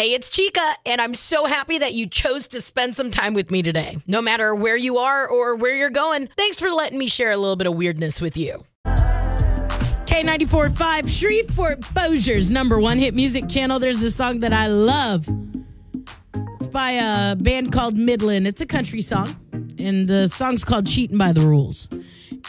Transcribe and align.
Hey, 0.00 0.14
it's 0.14 0.30
Chica, 0.30 0.64
and 0.86 0.98
I'm 0.98 1.12
so 1.12 1.44
happy 1.44 1.76
that 1.76 1.92
you 1.92 2.06
chose 2.06 2.48
to 2.48 2.62
spend 2.62 2.96
some 2.96 3.10
time 3.10 3.34
with 3.34 3.50
me 3.50 3.60
today. 3.60 3.98
No 4.06 4.22
matter 4.22 4.54
where 4.54 4.78
you 4.78 4.96
are 4.96 5.28
or 5.28 5.56
where 5.56 5.76
you're 5.76 5.90
going, 5.90 6.30
thanks 6.38 6.58
for 6.58 6.70
letting 6.70 6.98
me 6.98 7.06
share 7.06 7.32
a 7.32 7.36
little 7.36 7.54
bit 7.54 7.66
of 7.66 7.74
weirdness 7.74 8.18
with 8.18 8.38
you. 8.38 8.64
K94.5, 8.86 11.06
Shreveport 11.06 11.82
Bossier's 11.92 12.50
number 12.50 12.80
one 12.80 12.98
hit 12.98 13.12
music 13.12 13.46
channel. 13.46 13.78
There's 13.78 14.02
a 14.02 14.10
song 14.10 14.38
that 14.38 14.54
I 14.54 14.68
love. 14.68 15.28
It's 16.56 16.68
by 16.68 16.92
a 16.92 17.36
band 17.36 17.70
called 17.70 17.94
Midland. 17.94 18.46
It's 18.46 18.62
a 18.62 18.66
country 18.66 19.02
song, 19.02 19.36
and 19.78 20.08
the 20.08 20.28
song's 20.28 20.64
called 20.64 20.86
Cheating 20.86 21.18
by 21.18 21.32
the 21.32 21.42
Rules. 21.42 21.90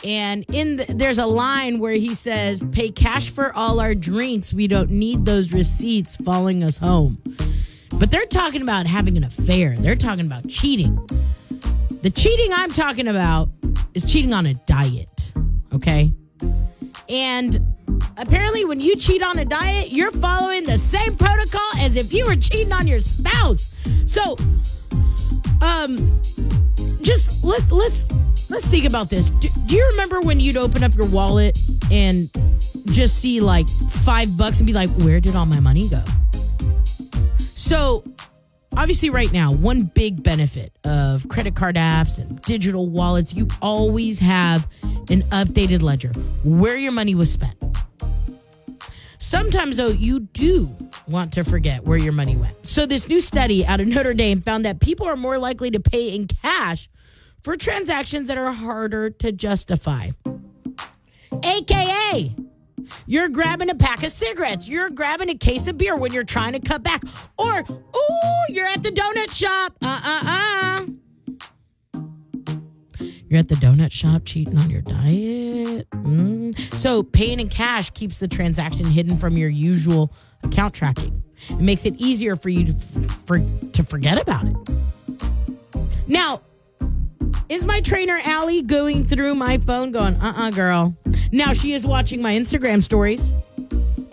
And 0.04 0.46
in 0.52 0.78
the, 0.78 0.86
there's 0.89 1.18
a 1.18 1.26
line 1.26 1.80
where 1.80 1.94
he 1.94 2.14
says, 2.14 2.66
"Pay 2.71 2.90
cash 2.91 3.30
for 3.30 3.54
all 3.54 3.80
our 3.80 3.96
drinks. 3.96 4.54
We 4.54 4.68
don't 4.68 4.90
need 4.90 5.26
those 5.26 5.52
receipts 5.54 6.16
following 6.18 6.64
us 6.64 6.78
home." 6.78 7.21
But 7.94 8.09
they're 8.09 8.26
talking 8.26 8.62
about 8.62 8.88
having 8.88 9.18
an 9.18 9.23
affair. 9.23 9.76
They're 9.77 9.96
talking 9.96 10.26
about 10.26 10.48
cheating. 10.48 10.96
The 12.02 12.09
cheating 12.09 12.52
I'm 12.52 12.72
talking 12.72 13.08
about 13.08 13.49
is 13.94 14.04
cheating 14.04 14.34
on 14.34 14.48
a 14.48 14.54
diet. 14.54 15.34
Okay? 15.73 16.12
And 17.10 17.60
apparently 18.18 18.66
when 18.66 18.80
you 18.80 18.96
cheat 18.96 19.21
on 19.21 19.38
a 19.38 19.46
diet, 19.46 19.91
you're 19.91 20.12
following 20.12 20.63
the 20.63 20.77
same 20.77 21.16
protocol 21.16 21.70
as 21.77 21.96
if 21.96 22.12
you 22.12 22.26
were 22.26 22.35
cheating 22.35 22.73
on 22.73 22.88
your 22.88 23.02
spouse. 23.02 23.70
So 24.05 24.35
um 25.62 26.20
just 27.02 27.44
let 27.44 27.71
let's 27.71 28.12
let's 28.52 28.66
think 28.66 28.86
about 28.86 29.10
this. 29.10 29.30
Do, 29.30 29.48
do 29.66 29.76
you 29.76 29.88
remember 29.91 30.20
when 30.22 30.40
you'd 30.40 30.58
open 30.58 30.84
up 30.84 30.94
your 30.94 31.08
wallet 31.08 31.58
and 31.90 32.30
just 32.88 33.20
see 33.20 33.40
like 33.40 33.68
5 33.68 34.38
bucks 34.38 34.60
and 34.60 34.68
be 34.68 34.74
like, 34.74 34.90
"Where 34.98 35.20
did 35.20 35.36
all 35.36 35.46
my 35.46 35.60
money 35.60 35.88
go?" 35.88 36.04
So, 37.55 38.04
obviously, 38.76 39.10
right 39.10 39.32
now, 39.32 39.54
one 39.54 39.84
big 39.84 40.22
benefit 40.22 40.74
of 40.84 41.27
credit 41.30 41.55
card 41.55 41.77
apps 41.77 42.20
and 42.20 42.41
digital 42.41 42.88
wallets, 42.88 43.34
you 43.34 43.48
always 43.62 44.20
have 44.20 44.68
an 45.10 45.24
updated 45.32 45.82
ledger 45.82 46.12
where 46.43 46.76
your 46.76 46.91
money 46.91 47.15
was 47.15 47.32
spent. 47.32 47.55
Sometimes, 49.20 49.77
though, 49.77 49.90
you 49.90 50.20
do 50.20 50.70
want 51.08 51.32
to 51.34 51.43
forget 51.43 51.86
where 51.86 51.98
your 51.98 52.12
money 52.12 52.36
went. 52.36 52.68
So, 52.68 52.86
this 52.86 53.08
new 53.08 53.21
study 53.21 53.65
out 53.65 53.80
of 53.80 53.88
Notre 53.88 54.13
Dame 54.13 54.41
found 54.41 54.65
that 54.65 54.82
people 54.82 55.08
are 55.08 55.15
more 55.15 55.38
likely 55.38 55.71
to 55.71 55.80
pay 55.80 56.13
in 56.13 56.27
cash 56.27 56.90
for 57.41 57.57
transactions 57.57 58.27
that 58.27 58.37
are 58.37 58.51
harder 58.51 59.09
to 59.09 59.31
justify. 59.31 60.11
AKA, 61.43 62.35
you're 63.05 63.29
grabbing 63.29 63.70
a 63.70 63.75
pack 63.75 64.03
of 64.03 64.11
cigarettes. 64.11 64.67
You're 64.67 64.89
grabbing 64.89 65.29
a 65.29 65.35
case 65.35 65.67
of 65.67 65.78
beer 65.78 65.95
when 65.95 66.13
you're 66.13 66.23
trying 66.23 66.53
to 66.53 66.59
cut 66.59 66.84
back. 66.84 67.03
Or, 67.38 67.59
ooh, 67.59 68.45
you're 68.50 68.67
at 68.67 68.84
the 68.84 68.91
donut 68.91 69.31
shop. 69.31 69.75
Uh 69.81 70.01
uh 70.03 70.22
uh. 70.25 70.85
You're 73.29 73.39
at 73.39 73.47
the 73.47 73.56
donut 73.56 73.94
shop 73.94 74.23
cheating 74.25 74.57
on 74.57 74.69
your 74.69 74.81
diet. 74.81 75.89
Mm. 75.89 76.75
So, 76.75 77.01
paying 77.01 77.39
in 77.39 77.47
cash 77.47 77.89
keeps 77.91 78.17
the 78.17 78.28
transaction 78.28 78.85
hidden 78.85 79.17
from 79.17 79.38
your 79.38 79.50
usual 79.50 80.13
account 80.44 80.73
tracking. 80.73 81.23
It 81.50 81.62
makes 81.62 81.85
it 81.85 81.95
easier 81.95 82.35
for 82.35 82.50
you 82.50 82.66
to, 82.66 82.73
for, 83.25 83.39
to 83.39 83.84
forget 83.84 84.22
about 84.22 84.47
it. 84.47 84.56
Now, 86.07 86.41
is 87.52 87.66
my 87.66 87.81
trainer 87.81 88.18
Allie 88.24 88.62
going 88.62 89.06
through 89.06 89.35
my 89.35 89.57
phone 89.57 89.91
going, 89.91 90.16
uh 90.16 90.34
uh 90.38 90.52
girl? 90.52 90.96
Now 91.34 91.52
she 91.52 91.74
is 91.74 91.85
watching 91.85 92.22
my 92.22 92.34
Instagram 92.34 92.81
stories. 92.81 93.30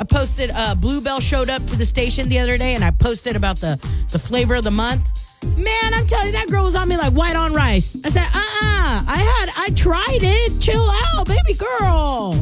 I 0.01 0.05
posted 0.05 0.51
uh 0.51 0.75
Bluebell 0.75 1.21
showed 1.21 1.49
up 1.49 1.65
to 1.67 1.77
the 1.77 1.87
station 1.87 2.29
the 2.29 2.41
other 2.41 2.59
day 2.59 2.75
and 2.75 2.85
I 2.85 2.91
posted 2.91 3.37
about 3.37 3.59
the 3.59 3.79
the 4.11 4.19
flavor 4.19 4.57
of 4.57 4.65
the 4.65 4.73
month. 4.73 5.09
Man, 5.57 5.95
I'm 5.95 6.09
telling 6.09 6.27
you, 6.27 6.33
that 6.33 6.49
girl 6.49 6.65
was 6.65 6.75
on 6.75 6.89
me 6.89 6.97
like 6.97 7.13
white 7.13 7.37
on 7.37 7.53
rice. 7.53 7.97
I 8.05 8.09
said, 8.09 8.27
uh 8.35 8.39
uh 8.39 9.05
I 9.07 9.19
had 9.19 9.53
I 9.57 9.71
tried 9.77 10.21
it. 10.23 10.61
Chill 10.61 10.91
out, 11.15 11.29
baby 11.29 11.55
girl. 11.55 12.35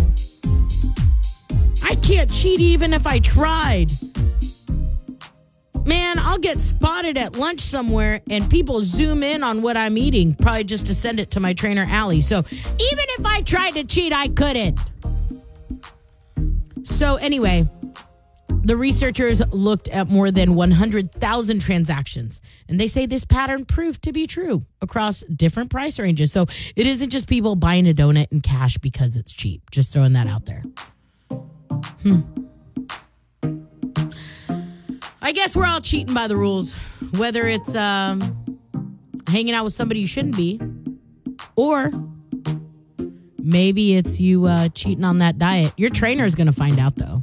I 1.82 1.94
can't 1.96 2.32
cheat 2.32 2.60
even 2.60 2.94
if 2.94 3.06
I 3.06 3.18
tried 3.18 3.92
man, 5.86 6.18
I'll 6.18 6.38
get 6.38 6.60
spotted 6.60 7.16
at 7.16 7.36
lunch 7.36 7.60
somewhere 7.60 8.20
and 8.28 8.50
people 8.50 8.82
zoom 8.82 9.22
in 9.22 9.42
on 9.42 9.62
what 9.62 9.76
I'm 9.76 9.96
eating, 9.96 10.34
probably 10.34 10.64
just 10.64 10.86
to 10.86 10.94
send 10.94 11.20
it 11.20 11.30
to 11.32 11.40
my 11.40 11.54
trainer, 11.54 11.86
Allie. 11.88 12.20
So 12.20 12.38
even 12.38 13.04
if 13.18 13.24
I 13.24 13.42
tried 13.42 13.72
to 13.72 13.84
cheat, 13.84 14.12
I 14.12 14.28
couldn't. 14.28 14.78
So, 16.84 17.16
anyway, 17.16 17.68
the 18.48 18.76
researchers 18.76 19.40
looked 19.52 19.88
at 19.88 20.08
more 20.08 20.30
than 20.30 20.54
100,000 20.54 21.58
transactions, 21.58 22.40
and 22.68 22.80
they 22.80 22.86
say 22.86 23.06
this 23.06 23.24
pattern 23.24 23.64
proved 23.64 24.02
to 24.02 24.12
be 24.12 24.26
true 24.26 24.64
across 24.80 25.20
different 25.22 25.70
price 25.70 25.98
ranges. 25.98 26.32
So, 26.32 26.46
it 26.74 26.86
isn't 26.86 27.10
just 27.10 27.26
people 27.26 27.56
buying 27.56 27.88
a 27.88 27.92
donut 27.92 28.28
in 28.30 28.40
cash 28.40 28.78
because 28.78 29.16
it's 29.16 29.32
cheap. 29.32 29.70
Just 29.70 29.92
throwing 29.92 30.14
that 30.14 30.26
out 30.26 30.46
there. 30.46 30.62
Hmm. 32.02 32.20
I 35.26 35.32
guess 35.32 35.56
we're 35.56 35.66
all 35.66 35.80
cheating 35.80 36.14
by 36.14 36.28
the 36.28 36.36
rules, 36.36 36.72
whether 37.16 37.48
it's 37.48 37.74
um, 37.74 38.60
hanging 39.26 39.54
out 39.54 39.64
with 39.64 39.72
somebody 39.72 39.98
you 39.98 40.06
shouldn't 40.06 40.36
be, 40.36 40.60
or 41.56 41.90
maybe 43.36 43.96
it's 43.96 44.20
you 44.20 44.46
uh, 44.46 44.68
cheating 44.68 45.02
on 45.02 45.18
that 45.18 45.36
diet. 45.36 45.72
Your 45.76 45.90
trainer 45.90 46.24
is 46.24 46.36
going 46.36 46.46
to 46.46 46.52
find 46.52 46.78
out, 46.78 46.94
though. 46.94 47.20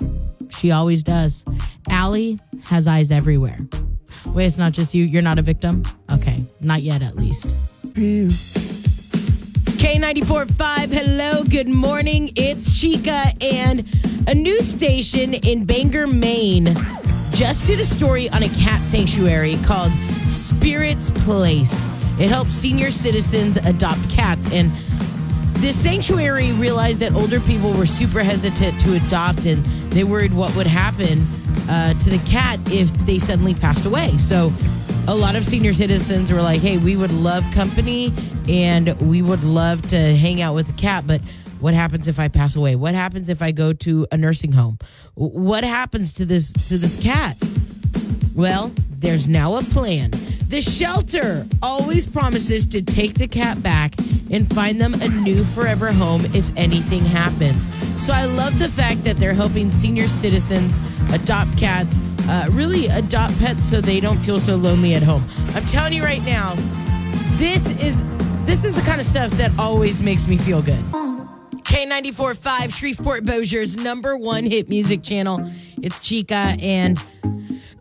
She 0.50 0.70
always 0.70 1.02
does. 1.02 1.46
Allie 1.90 2.42
has 2.66 2.88
eyes 2.88 3.10
everywhere. 3.10 3.58
Wait, 4.34 4.48
it's 4.48 4.58
not 4.58 4.74
just 4.74 4.94
you. 4.94 5.06
You're 5.06 5.22
not 5.22 5.40
a 5.40 5.42
victim? 5.42 5.86
Okay, 6.12 6.44
not 6.60 6.82
yet, 6.82 7.02
at 7.02 7.16
least. 7.16 7.56
K94.5, 9.78 10.92
hello, 10.92 11.46
good 11.46 11.70
morning. 11.70 12.34
It's 12.36 12.78
Chica 12.78 13.28
and 13.40 13.88
a 14.28 14.36
new 14.36 14.62
station 14.62 15.36
in 15.36 15.64
Bangor, 15.64 16.06
Maine 16.06 16.76
just 17.34 17.66
did 17.66 17.80
a 17.80 17.86
story 17.86 18.30
on 18.30 18.44
a 18.44 18.50
cat 18.50 18.84
sanctuary 18.84 19.58
called 19.64 19.92
Spirits 20.30 21.10
Place. 21.10 21.74
It 22.20 22.30
helps 22.30 22.54
senior 22.54 22.92
citizens 22.92 23.58
adopt 23.58 24.08
cats. 24.08 24.52
And 24.54 24.72
this 25.56 25.76
sanctuary 25.76 26.52
realized 26.52 27.00
that 27.00 27.14
older 27.14 27.40
people 27.40 27.74
were 27.74 27.88
super 27.88 28.22
hesitant 28.22 28.80
to 28.82 28.94
adopt 28.94 29.46
and 29.46 29.66
they 29.92 30.04
worried 30.04 30.34
what 30.34 30.56
would 30.56 30.68
happen 30.68 31.26
uh, 31.70 31.96
to 31.96 32.10
the 32.12 32.20
cat 32.30 32.60
if 32.72 32.92
they 33.08 33.18
suddenly 33.18 33.56
passed 33.56 33.86
away. 33.86 34.16
So 34.20 34.54
a 35.08 35.16
lot 35.16 35.36
of 35.36 35.44
senior 35.44 35.74
citizens 35.74 36.32
were 36.32 36.42
like, 36.42 36.62
hey, 36.62 36.78
we 36.78 36.96
would 36.96 37.12
love 37.12 37.44
company 37.52 38.14
and 38.48 38.94
we 39.02 39.24
would 39.24 39.44
love 39.44 39.82
to 39.90 39.98
hang 39.98 40.40
out 40.40 40.54
with 40.54 40.68
the 40.68 40.74
cat, 40.74 41.08
but 41.08 41.20
what 41.64 41.74
happens 41.74 42.10
if 42.10 42.20
I 42.20 42.28
pass 42.28 42.58
away? 42.58 42.76
What 42.76 42.94
happens 42.94 43.30
if 43.30 43.42
I 43.42 43.52
go 43.52 43.72
to 43.72 44.06
a 44.12 44.18
nursing 44.18 44.52
home? 44.52 44.80
What 45.16 45.64
happens 45.64 46.12
to 46.16 46.26
this 46.26 46.52
to 46.68 46.78
this 46.78 46.98
cat? 46.98 47.42
Well, 48.36 48.74
there's 49.00 49.30
now 49.30 49.56
a 49.56 49.64
plan. 49.64 50.12
The 50.50 50.60
shelter 50.60 51.48
always 51.62 52.06
promises 52.06 52.68
to 52.68 52.82
take 52.82 53.14
the 53.14 53.30
cat 53.30 53.64
back 53.64 53.94
and 54.30 54.54
find 54.54 54.82
them 54.82 54.94
a 54.96 55.08
new 55.08 55.46
forever 55.46 55.94
home 55.94 56.26
if 56.34 56.46
anything 56.58 57.06
happens. 57.06 57.66
So 57.98 58.12
I 58.12 58.26
love 58.26 58.60
the 58.60 58.68
fact 58.68 59.06
that 59.06 59.16
they're 59.16 59.34
helping 59.34 59.72
senior 59.72 60.10
citizens 60.10 60.78
adopt 61.14 61.58
cats, 61.58 61.96
uh, 62.28 62.50
really 62.52 62.88
adopt 62.88 63.40
pets 63.40 63.64
so 63.64 63.80
they 63.80 64.02
don't 64.02 64.18
feel 64.18 64.42
so 64.42 64.58
lonely 64.58 64.96
at 64.96 65.04
home. 65.04 65.24
I'm 65.56 65.66
telling 65.66 65.94
you 65.94 66.04
right 66.04 66.24
now, 66.26 66.56
this 67.38 67.70
is 67.82 68.04
this 68.44 68.66
is 68.66 68.76
the 68.76 68.82
kind 68.82 69.00
of 69.00 69.08
stuff 69.08 69.32
that 69.32 69.58
always 69.58 70.02
makes 70.02 70.28
me 70.28 70.36
feel 70.36 70.62
good. 70.62 70.84
K94.5, 71.64 72.74
Shreveport 72.74 73.24
Bossier's 73.24 73.78
number 73.78 74.18
one 74.18 74.44
hit 74.44 74.70
music 74.70 75.04
channel. 75.04 75.50
It's 75.82 76.00
Chica. 76.00 76.56
And 76.60 77.02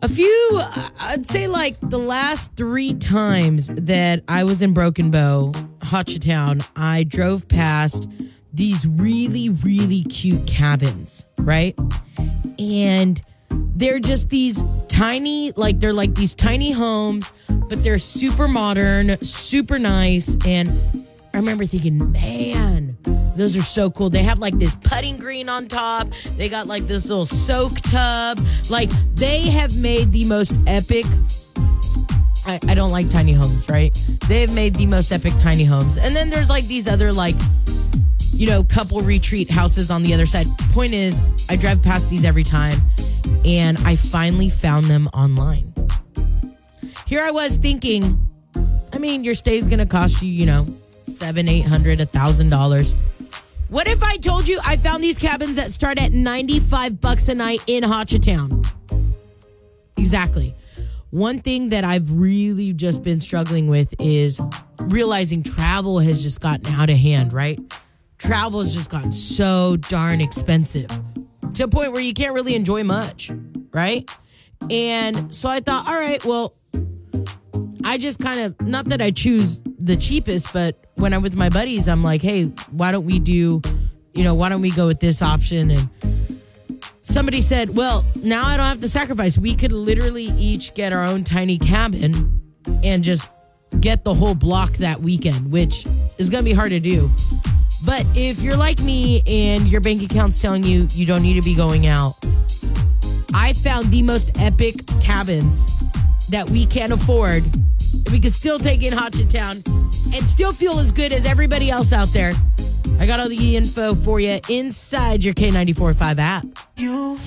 a 0.01 0.07
few, 0.07 0.61
I'd 0.99 1.25
say 1.25 1.47
like 1.47 1.77
the 1.81 1.97
last 1.97 2.51
three 2.55 2.93
times 2.95 3.67
that 3.73 4.23
I 4.27 4.43
was 4.43 4.61
in 4.61 4.73
Broken 4.73 5.11
Bow, 5.11 5.51
Hochatown, 5.79 6.67
I 6.75 7.03
drove 7.03 7.47
past 7.47 8.09
these 8.53 8.85
really, 8.85 9.49
really 9.49 10.03
cute 10.03 10.45
cabins, 10.45 11.25
right? 11.39 11.77
And 12.59 13.21
they're 13.75 13.99
just 13.99 14.29
these 14.29 14.63
tiny, 14.89 15.51
like 15.53 15.79
they're 15.79 15.93
like 15.93 16.15
these 16.15 16.33
tiny 16.33 16.71
homes, 16.71 17.31
but 17.47 17.83
they're 17.83 17.99
super 17.99 18.47
modern, 18.47 19.17
super 19.23 19.79
nice. 19.79 20.37
And 20.45 20.69
I 21.33 21.37
remember 21.37 21.65
thinking, 21.65 22.11
man, 22.11 22.95
those 23.35 23.57
are 23.57 23.63
so 23.63 23.89
cool. 23.89 24.11
They 24.11 24.21
have 24.21 24.37
like 24.37 24.59
this 24.59 24.75
putting 24.75 25.17
green 25.17 25.49
on 25.49 25.67
top. 25.67 26.09
They 26.37 26.47
got 26.47 26.67
like 26.67 26.85
this 26.85 27.09
little 27.09 27.25
soak 27.25 27.81
tub. 27.81 28.39
Like 28.69 28.91
they 29.15 29.49
have 29.49 29.75
made 29.75 30.11
the 30.11 30.25
most 30.25 30.55
epic. 30.67 31.05
I, 32.45 32.59
I 32.67 32.75
don't 32.75 32.91
like 32.91 33.09
tiny 33.09 33.33
homes, 33.33 33.67
right? 33.67 33.97
They've 34.27 34.51
made 34.51 34.75
the 34.75 34.85
most 34.85 35.11
epic 35.11 35.33
tiny 35.39 35.63
homes. 35.63 35.97
And 35.97 36.15
then 36.15 36.29
there's 36.29 36.49
like 36.49 36.67
these 36.67 36.87
other 36.87 37.11
like 37.11 37.35
you 38.33 38.47
know, 38.47 38.63
couple 38.63 38.99
retreat 39.01 39.49
houses 39.49 39.89
on 39.91 40.03
the 40.03 40.13
other 40.13 40.25
side. 40.25 40.47
Point 40.71 40.93
is, 40.93 41.21
I 41.49 41.55
drive 41.55 41.81
past 41.81 42.09
these 42.09 42.25
every 42.25 42.43
time 42.43 42.79
and 43.45 43.77
I 43.79 43.95
finally 43.95 44.49
found 44.49 44.87
them 44.87 45.07
online. 45.13 45.73
here 47.05 47.23
I 47.23 47.31
was 47.31 47.57
thinking, 47.57 48.19
I 48.91 48.97
mean, 48.97 49.23
your 49.23 49.35
stay's 49.35 49.67
going 49.67 49.79
to 49.79 49.85
cost 49.85 50.21
you, 50.21 50.29
you 50.29 50.45
know, 50.45 50.67
seven, 51.13 51.47
eight 51.47 51.65
hundred, 51.65 52.01
a 52.01 52.05
thousand 52.05 52.49
dollars. 52.49 52.95
What 53.69 53.87
if 53.87 54.03
I 54.03 54.17
told 54.17 54.47
you 54.47 54.59
I 54.63 54.77
found 54.77 55.03
these 55.03 55.17
cabins 55.17 55.55
that 55.55 55.71
start 55.71 55.97
at 55.97 56.13
95 56.13 57.01
bucks 57.01 57.27
a 57.27 57.33
night 57.33 57.61
in 57.65 57.83
Hochatown? 57.83 58.67
Exactly. 59.97 60.53
One 61.09 61.39
thing 61.39 61.69
that 61.69 61.83
I've 61.83 62.11
really 62.11 62.73
just 62.73 63.01
been 63.03 63.19
struggling 63.19 63.67
with 63.67 63.95
is 63.99 64.39
realizing 64.79 65.43
travel 65.43 65.99
has 65.99 66.21
just 66.21 66.41
gotten 66.41 66.67
out 66.73 66.89
of 66.89 66.97
hand, 66.97 67.33
right? 67.33 67.59
Travel 68.17 68.59
has 68.59 68.73
just 68.73 68.89
gotten 68.89 69.11
so 69.11 69.77
darn 69.77 70.21
expensive 70.21 70.89
to 71.53 71.63
a 71.63 71.67
point 71.67 71.93
where 71.93 72.01
you 72.01 72.13
can't 72.13 72.33
really 72.33 72.55
enjoy 72.55 72.83
much, 72.83 73.31
right? 73.71 74.09
And 74.69 75.33
so 75.33 75.49
I 75.49 75.59
thought, 75.59 75.87
all 75.87 75.95
right, 75.95 76.23
well, 76.25 76.53
I 77.83 77.97
just 77.97 78.19
kind 78.19 78.39
of, 78.41 78.61
not 78.61 78.85
that 78.85 79.01
I 79.01 79.11
choose 79.11 79.61
the 79.79 79.95
cheapest, 79.95 80.53
but 80.53 80.82
when 80.95 81.13
I'm 81.13 81.21
with 81.21 81.35
my 81.35 81.49
buddies, 81.49 81.87
I'm 81.87 82.03
like, 82.03 82.21
hey, 82.21 82.45
why 82.71 82.91
don't 82.91 83.05
we 83.05 83.19
do, 83.19 83.61
you 84.13 84.23
know, 84.23 84.33
why 84.35 84.49
don't 84.49 84.61
we 84.61 84.71
go 84.71 84.87
with 84.87 84.99
this 84.99 85.21
option? 85.21 85.71
And 85.71 85.89
somebody 87.01 87.41
said, 87.41 87.75
well, 87.75 88.05
now 88.15 88.45
I 88.45 88.57
don't 88.57 88.65
have 88.65 88.81
to 88.81 88.89
sacrifice. 88.89 89.37
We 89.37 89.55
could 89.55 89.71
literally 89.71 90.25
each 90.25 90.73
get 90.73 90.93
our 90.93 91.03
own 91.03 91.23
tiny 91.23 91.57
cabin 91.57 92.41
and 92.83 93.03
just 93.03 93.27
get 93.79 94.03
the 94.03 94.13
whole 94.13 94.35
block 94.35 94.73
that 94.77 95.01
weekend, 95.01 95.51
which 95.51 95.85
is 96.17 96.29
going 96.29 96.43
to 96.43 96.49
be 96.49 96.53
hard 96.53 96.71
to 96.71 96.79
do. 96.79 97.09
But 97.85 98.05
if 98.15 98.39
you're 98.39 98.55
like 98.55 98.79
me 98.79 99.21
and 99.27 99.67
your 99.67 99.81
bank 99.81 100.01
account's 100.03 100.39
telling 100.39 100.63
you 100.63 100.87
you 100.91 101.05
don't 101.05 101.21
need 101.21 101.33
to 101.33 101.41
be 101.41 101.55
going 101.55 101.85
out, 101.87 102.15
I 103.33 103.53
found 103.53 103.91
the 103.91 104.03
most 104.03 104.39
epic 104.39 104.75
cabins 105.01 105.67
that 106.29 106.49
we 106.49 106.65
can 106.65 106.91
afford. 106.91 107.43
We 108.11 108.19
can 108.19 108.31
still 108.31 108.59
take 108.59 108.83
in 108.83 108.93
Hochatown 108.93 109.65
and 110.15 110.29
still 110.29 110.53
feel 110.53 110.79
as 110.79 110.91
good 110.91 111.11
as 111.11 111.25
everybody 111.25 111.69
else 111.69 111.93
out 111.93 112.09
there. 112.13 112.33
I 112.99 113.05
got 113.05 113.19
all 113.19 113.29
the 113.29 113.55
info 113.55 113.95
for 113.95 114.19
you 114.19 114.39
inside 114.49 115.23
your 115.23 115.33
K945 115.33 116.19
app. 116.19 116.45
You. 116.77 117.19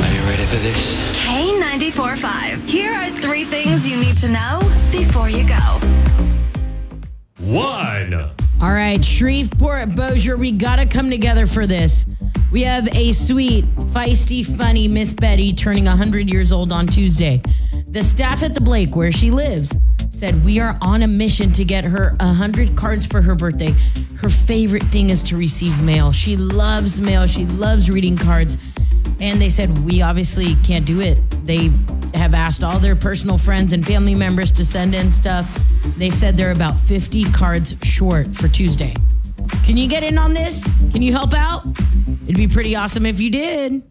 Are 0.00 0.12
you 0.12 0.20
ready 0.22 0.44
for 0.44 0.56
this? 0.56 1.18
K94.5. 1.26 2.68
Here 2.68 2.92
are 2.92 3.10
three 3.10 3.44
things 3.44 3.88
you 3.88 3.96
need 3.96 4.16
to 4.18 4.28
know 4.28 4.60
before 4.90 5.28
you 5.28 5.46
go. 5.46 5.80
One. 7.38 8.14
All 8.14 8.72
right, 8.72 9.04
Shreveport 9.04 9.94
Bossier, 9.96 10.36
we 10.36 10.52
got 10.52 10.76
to 10.76 10.86
come 10.86 11.10
together 11.10 11.46
for 11.46 11.66
this. 11.66 12.06
We 12.52 12.62
have 12.62 12.86
a 12.94 13.12
sweet, 13.12 13.64
feisty, 13.64 14.44
funny 14.44 14.86
Miss 14.86 15.12
Betty 15.12 15.52
turning 15.52 15.86
100 15.86 16.30
years 16.30 16.52
old 16.52 16.70
on 16.70 16.86
Tuesday. 16.86 17.42
The 17.88 18.02
staff 18.02 18.42
at 18.42 18.54
the 18.54 18.60
Blake, 18.60 18.94
where 18.94 19.10
she 19.10 19.30
lives, 19.30 19.76
said 20.22 20.44
we 20.44 20.60
are 20.60 20.78
on 20.80 21.02
a 21.02 21.06
mission 21.08 21.50
to 21.50 21.64
get 21.64 21.82
her 21.82 22.14
100 22.20 22.76
cards 22.76 23.04
for 23.04 23.20
her 23.20 23.34
birthday. 23.34 23.74
Her 24.20 24.28
favorite 24.28 24.84
thing 24.84 25.10
is 25.10 25.20
to 25.24 25.36
receive 25.36 25.82
mail. 25.82 26.12
She 26.12 26.36
loves 26.36 27.00
mail, 27.00 27.26
she 27.26 27.44
loves 27.46 27.90
reading 27.90 28.16
cards. 28.16 28.56
And 29.18 29.40
they 29.40 29.50
said, 29.50 29.76
we 29.78 30.00
obviously 30.00 30.54
can't 30.62 30.86
do 30.86 31.00
it. 31.00 31.18
They 31.44 31.70
have 32.14 32.34
asked 32.34 32.62
all 32.62 32.78
their 32.78 32.94
personal 32.94 33.36
friends 33.36 33.72
and 33.72 33.84
family 33.84 34.14
members 34.14 34.52
to 34.52 34.64
send 34.64 34.94
in 34.94 35.10
stuff. 35.10 35.58
They 35.96 36.08
said 36.08 36.36
they're 36.36 36.52
about 36.52 36.78
50 36.78 37.24
cards 37.32 37.74
short 37.82 38.32
for 38.32 38.46
Tuesday. 38.46 38.94
Can 39.64 39.76
you 39.76 39.88
get 39.88 40.04
in 40.04 40.18
on 40.18 40.34
this? 40.34 40.62
Can 40.92 41.02
you 41.02 41.10
help 41.10 41.34
out? 41.34 41.66
It'd 42.26 42.36
be 42.36 42.46
pretty 42.46 42.76
awesome 42.76 43.06
if 43.06 43.20
you 43.20 43.28
did. 43.28 43.82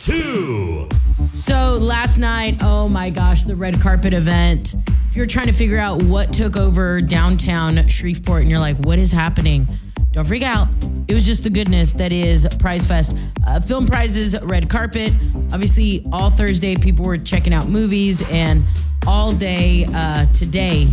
Two. 0.00 0.88
So 1.32 1.78
last 1.80 2.18
night, 2.18 2.56
oh 2.60 2.88
my 2.88 3.08
gosh, 3.08 3.44
the 3.44 3.54
red 3.54 3.80
carpet 3.80 4.12
event. 4.12 4.74
If 5.10 5.16
you're 5.16 5.26
trying 5.26 5.48
to 5.48 5.52
figure 5.52 5.76
out 5.76 6.00
what 6.04 6.32
took 6.32 6.56
over 6.56 7.00
downtown 7.00 7.88
Shreveport 7.88 8.42
and 8.42 8.50
you're 8.50 8.60
like, 8.60 8.76
what 8.76 8.96
is 8.96 9.10
happening? 9.10 9.66
Don't 10.12 10.24
freak 10.24 10.44
out. 10.44 10.68
It 11.08 11.14
was 11.14 11.26
just 11.26 11.42
the 11.42 11.50
goodness 11.50 11.92
that 11.94 12.12
is 12.12 12.46
Prize 12.60 12.86
Fest. 12.86 13.16
Uh, 13.44 13.58
film 13.58 13.86
prizes, 13.86 14.40
red 14.42 14.70
carpet. 14.70 15.12
Obviously, 15.52 16.06
all 16.12 16.30
Thursday, 16.30 16.76
people 16.76 17.04
were 17.04 17.18
checking 17.18 17.52
out 17.52 17.68
movies, 17.68 18.22
and 18.30 18.62
all 19.04 19.32
day 19.32 19.84
uh, 19.92 20.26
today, 20.26 20.86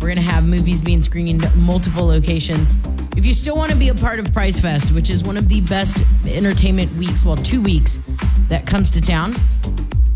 we're 0.00 0.08
going 0.08 0.16
to 0.16 0.22
have 0.22 0.44
movies 0.44 0.80
being 0.80 1.00
screened 1.00 1.44
multiple 1.56 2.06
locations. 2.06 2.74
If 3.16 3.24
you 3.24 3.32
still 3.32 3.54
want 3.54 3.70
to 3.70 3.76
be 3.76 3.88
a 3.88 3.94
part 3.94 4.18
of 4.18 4.32
Prize 4.32 4.58
Fest, 4.58 4.90
which 4.90 5.10
is 5.10 5.22
one 5.22 5.36
of 5.36 5.48
the 5.48 5.60
best 5.60 6.02
entertainment 6.26 6.92
weeks, 6.96 7.24
well, 7.24 7.36
two 7.36 7.62
weeks 7.62 8.00
that 8.48 8.66
comes 8.66 8.90
to 8.90 9.00
town, 9.00 9.32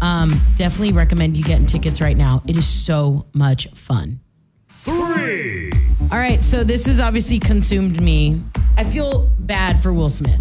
um, 0.01 0.31
definitely 0.57 0.93
recommend 0.93 1.37
you 1.37 1.43
getting 1.43 1.67
tickets 1.67 2.01
right 2.01 2.17
now. 2.17 2.43
It 2.47 2.57
is 2.57 2.67
so 2.67 3.27
much 3.35 3.69
fun. 3.75 4.21
Three. 4.69 5.71
All 6.11 6.19
right, 6.19 6.43
so 6.43 6.65
this 6.65 6.87
has 6.87 7.01
obviously 7.01 7.39
consumed 7.39 8.01
me. 8.01 8.41
I 8.77 8.85
feel 8.85 9.31
bad 9.41 9.83
for 9.83 9.93
Will 9.93 10.11
Smith. 10.11 10.41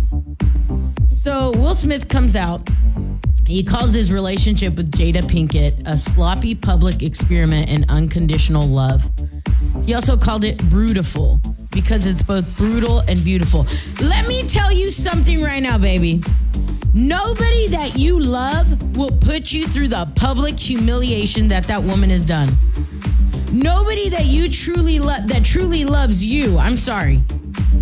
So 1.10 1.52
Will 1.56 1.74
Smith 1.74 2.08
comes 2.08 2.36
out. 2.36 2.68
He 3.46 3.64
calls 3.64 3.94
his 3.94 4.12
relationship 4.12 4.76
with 4.76 4.92
Jada 4.92 5.22
Pinkett 5.22 5.82
a 5.86 5.98
sloppy 5.98 6.54
public 6.54 7.02
experiment 7.02 7.70
in 7.70 7.86
unconditional 7.90 8.68
love. 8.68 9.10
He 9.86 9.94
also 9.94 10.18
called 10.18 10.44
it 10.44 10.58
brutiful 10.58 11.40
because 11.72 12.06
it's 12.06 12.22
both 12.22 12.46
brutal 12.58 13.00
and 13.02 13.24
beautiful. 13.24 13.66
Let 14.02 14.28
me 14.28 14.44
tell 14.48 14.72
you 14.72 14.92
something 14.92 15.42
right 15.42 15.62
now, 15.62 15.78
baby. 15.78 16.22
Nobody 16.94 17.68
that 17.68 17.98
you 17.98 18.20
love 18.20 18.98
will 18.98 19.12
put 19.12 19.52
you 19.52 19.68
through 19.68 19.90
the 19.90 20.10
public 20.16 20.60
humiliation 20.60 21.48
that 21.50 21.66
that 21.66 21.82
woman 21.82 22.10
has 22.10 22.26
done. 22.26 22.50
Nobody 23.52 24.10
that 24.10 24.26
you 24.26 24.50
truly 24.50 25.00
love 25.00 25.28
that 25.28 25.46
truly 25.46 25.86
loves 25.86 26.26
you. 26.26 26.58
I'm 26.58 26.78
sorry. 26.78 27.24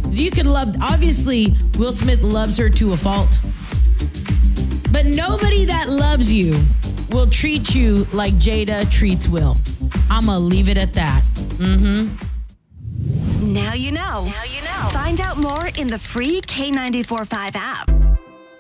You 0.10 0.32
could 0.32 0.46
love 0.46 0.76
obviously 0.82 1.56
Will 1.78 1.94
Smith 1.94 2.22
loves 2.22 2.58
her 2.58 2.70
to 2.70 2.94
a 2.94 2.98
fault. 2.98 3.40
But 4.92 5.06
nobody 5.06 5.66
that 5.66 5.90
loves 5.90 6.32
you 6.32 6.58
will 7.10 7.28
treat 7.28 7.74
you 7.74 8.06
like 8.14 8.34
Jada 8.36 8.90
treats 8.92 9.28
Will. 9.28 9.58
I'm 10.10 10.28
gonna 10.28 10.40
leave 10.40 10.70
it 10.70 10.78
at 10.78 10.94
that. 10.94 11.24
Mm-hmm. 11.58 13.54
Now 13.54 13.74
you 13.74 13.92
know. 13.92 14.26
Now 14.26 14.44
you 14.44 14.62
know. 14.62 14.90
Find 14.92 15.20
out 15.20 15.38
more 15.38 15.68
in 15.68 15.88
the 15.88 16.00
free 16.00 16.42
K94.5 16.42 17.56
app. 17.56 18.05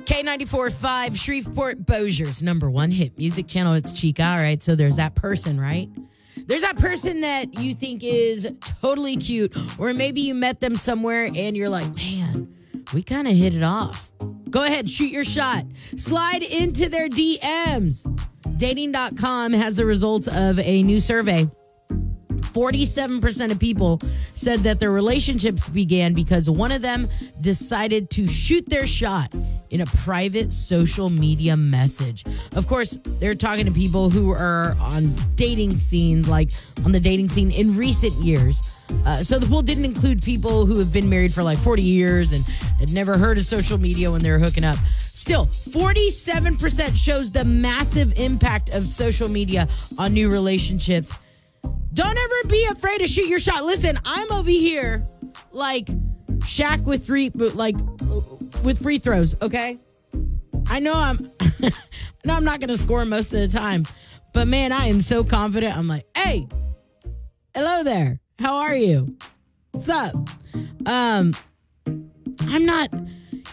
K94.5 0.05 1.15
Shreveport 1.17 1.85
Bossier's 1.85 2.43
number 2.43 2.69
one 2.69 2.91
hit 2.91 3.17
music 3.17 3.47
channel. 3.47 3.73
It's 3.73 3.91
Chica. 3.91 4.23
All 4.23 4.37
right, 4.37 4.61
so 4.61 4.75
there's 4.75 4.97
that 4.97 5.15
person, 5.15 5.59
right? 5.59 5.89
There's 6.45 6.61
that 6.61 6.77
person 6.77 7.21
that 7.21 7.59
you 7.59 7.73
think 7.73 8.03
is 8.03 8.51
totally 8.81 9.15
cute, 9.17 9.55
or 9.79 9.93
maybe 9.93 10.21
you 10.21 10.35
met 10.35 10.59
them 10.59 10.75
somewhere 10.75 11.29
and 11.33 11.57
you're 11.57 11.69
like, 11.69 11.95
man, 11.95 12.53
we 12.93 13.01
kind 13.01 13.27
of 13.27 13.35
hit 13.35 13.55
it 13.55 13.63
off. 13.63 14.11
Go 14.49 14.63
ahead, 14.63 14.89
shoot 14.89 15.11
your 15.11 15.25
shot. 15.25 15.65
Slide 15.97 16.43
into 16.43 16.87
their 16.87 17.09
DMs. 17.09 18.05
Dating.com 18.57 19.53
has 19.53 19.75
the 19.75 19.85
results 19.85 20.27
of 20.27 20.59
a 20.59 20.83
new 20.83 20.99
survey. 20.99 21.49
47% 22.55 23.51
of 23.51 23.59
people 23.59 23.99
said 24.33 24.61
that 24.61 24.79
their 24.79 24.91
relationships 24.91 25.67
began 25.67 26.13
because 26.13 26.49
one 26.49 26.71
of 26.71 26.81
them 26.81 27.09
decided 27.41 28.09
to 28.11 28.29
shoot 28.29 28.67
their 28.69 28.87
shot 28.87 29.33
in 29.71 29.81
a 29.81 29.85
private 29.87 30.53
social 30.53 31.09
media 31.09 31.57
message. 31.57 32.23
Of 32.53 32.65
course, 32.65 32.97
they're 33.19 33.35
talking 33.35 33.65
to 33.65 33.71
people 33.71 34.09
who 34.09 34.31
are 34.31 34.77
on 34.79 35.13
dating 35.35 35.75
scenes, 35.75 36.29
like 36.29 36.51
on 36.85 36.93
the 36.93 36.99
dating 36.99 37.27
scene 37.27 37.51
in 37.51 37.75
recent 37.75 38.13
years. 38.13 38.61
Uh, 39.05 39.21
so 39.21 39.37
the 39.37 39.47
pool 39.47 39.61
didn't 39.61 39.83
include 39.83 40.23
people 40.23 40.65
who 40.65 40.79
have 40.79 40.93
been 40.93 41.09
married 41.09 41.33
for 41.33 41.43
like 41.43 41.57
40 41.57 41.81
years 41.81 42.31
and 42.31 42.45
had 42.79 42.93
never 42.93 43.17
heard 43.17 43.37
of 43.37 43.45
social 43.45 43.77
media 43.77 44.09
when 44.09 44.21
they 44.21 44.31
were 44.31 44.39
hooking 44.39 44.63
up. 44.63 44.77
Still, 45.11 45.47
47% 45.47 46.95
shows 46.95 47.31
the 47.31 47.43
massive 47.43 48.17
impact 48.17 48.69
of 48.69 48.87
social 48.87 49.27
media 49.27 49.67
on 49.97 50.13
new 50.13 50.31
relationships. 50.31 51.11
Don't 51.95 52.17
ever 52.17 52.47
be 52.49 52.67
afraid 52.73 52.97
to 52.97 53.07
shoot 53.07 53.27
your 53.27 53.39
shot. 53.39 53.63
Listen, 53.63 53.97
I'm 54.03 54.29
over 54.29 54.49
here 54.49 55.07
like 55.53 55.85
Shaq 56.39 56.83
with 56.83 57.05
three, 57.05 57.29
like 57.29 57.77
with 58.63 58.83
free 58.83 58.99
throws. 58.99 59.33
Okay, 59.41 59.79
I 60.67 60.79
know 60.79 60.93
I'm, 60.93 61.31
no, 62.25 62.33
I'm 62.33 62.43
not 62.43 62.59
gonna 62.59 62.77
score 62.77 63.05
most 63.05 63.31
of 63.33 63.39
the 63.39 63.47
time, 63.47 63.85
but 64.33 64.45
man, 64.45 64.73
I 64.73 64.87
am 64.87 64.99
so 64.99 65.23
confident. 65.23 65.77
I'm 65.77 65.87
like, 65.87 66.05
hey, 66.17 66.49
hello 67.55 67.81
there. 67.83 68.19
How 68.39 68.57
are 68.57 68.75
you? 68.75 69.15
What's 69.71 69.87
up? 69.87 70.15
Um, 70.85 71.33
I'm 72.41 72.65
not, 72.65 72.89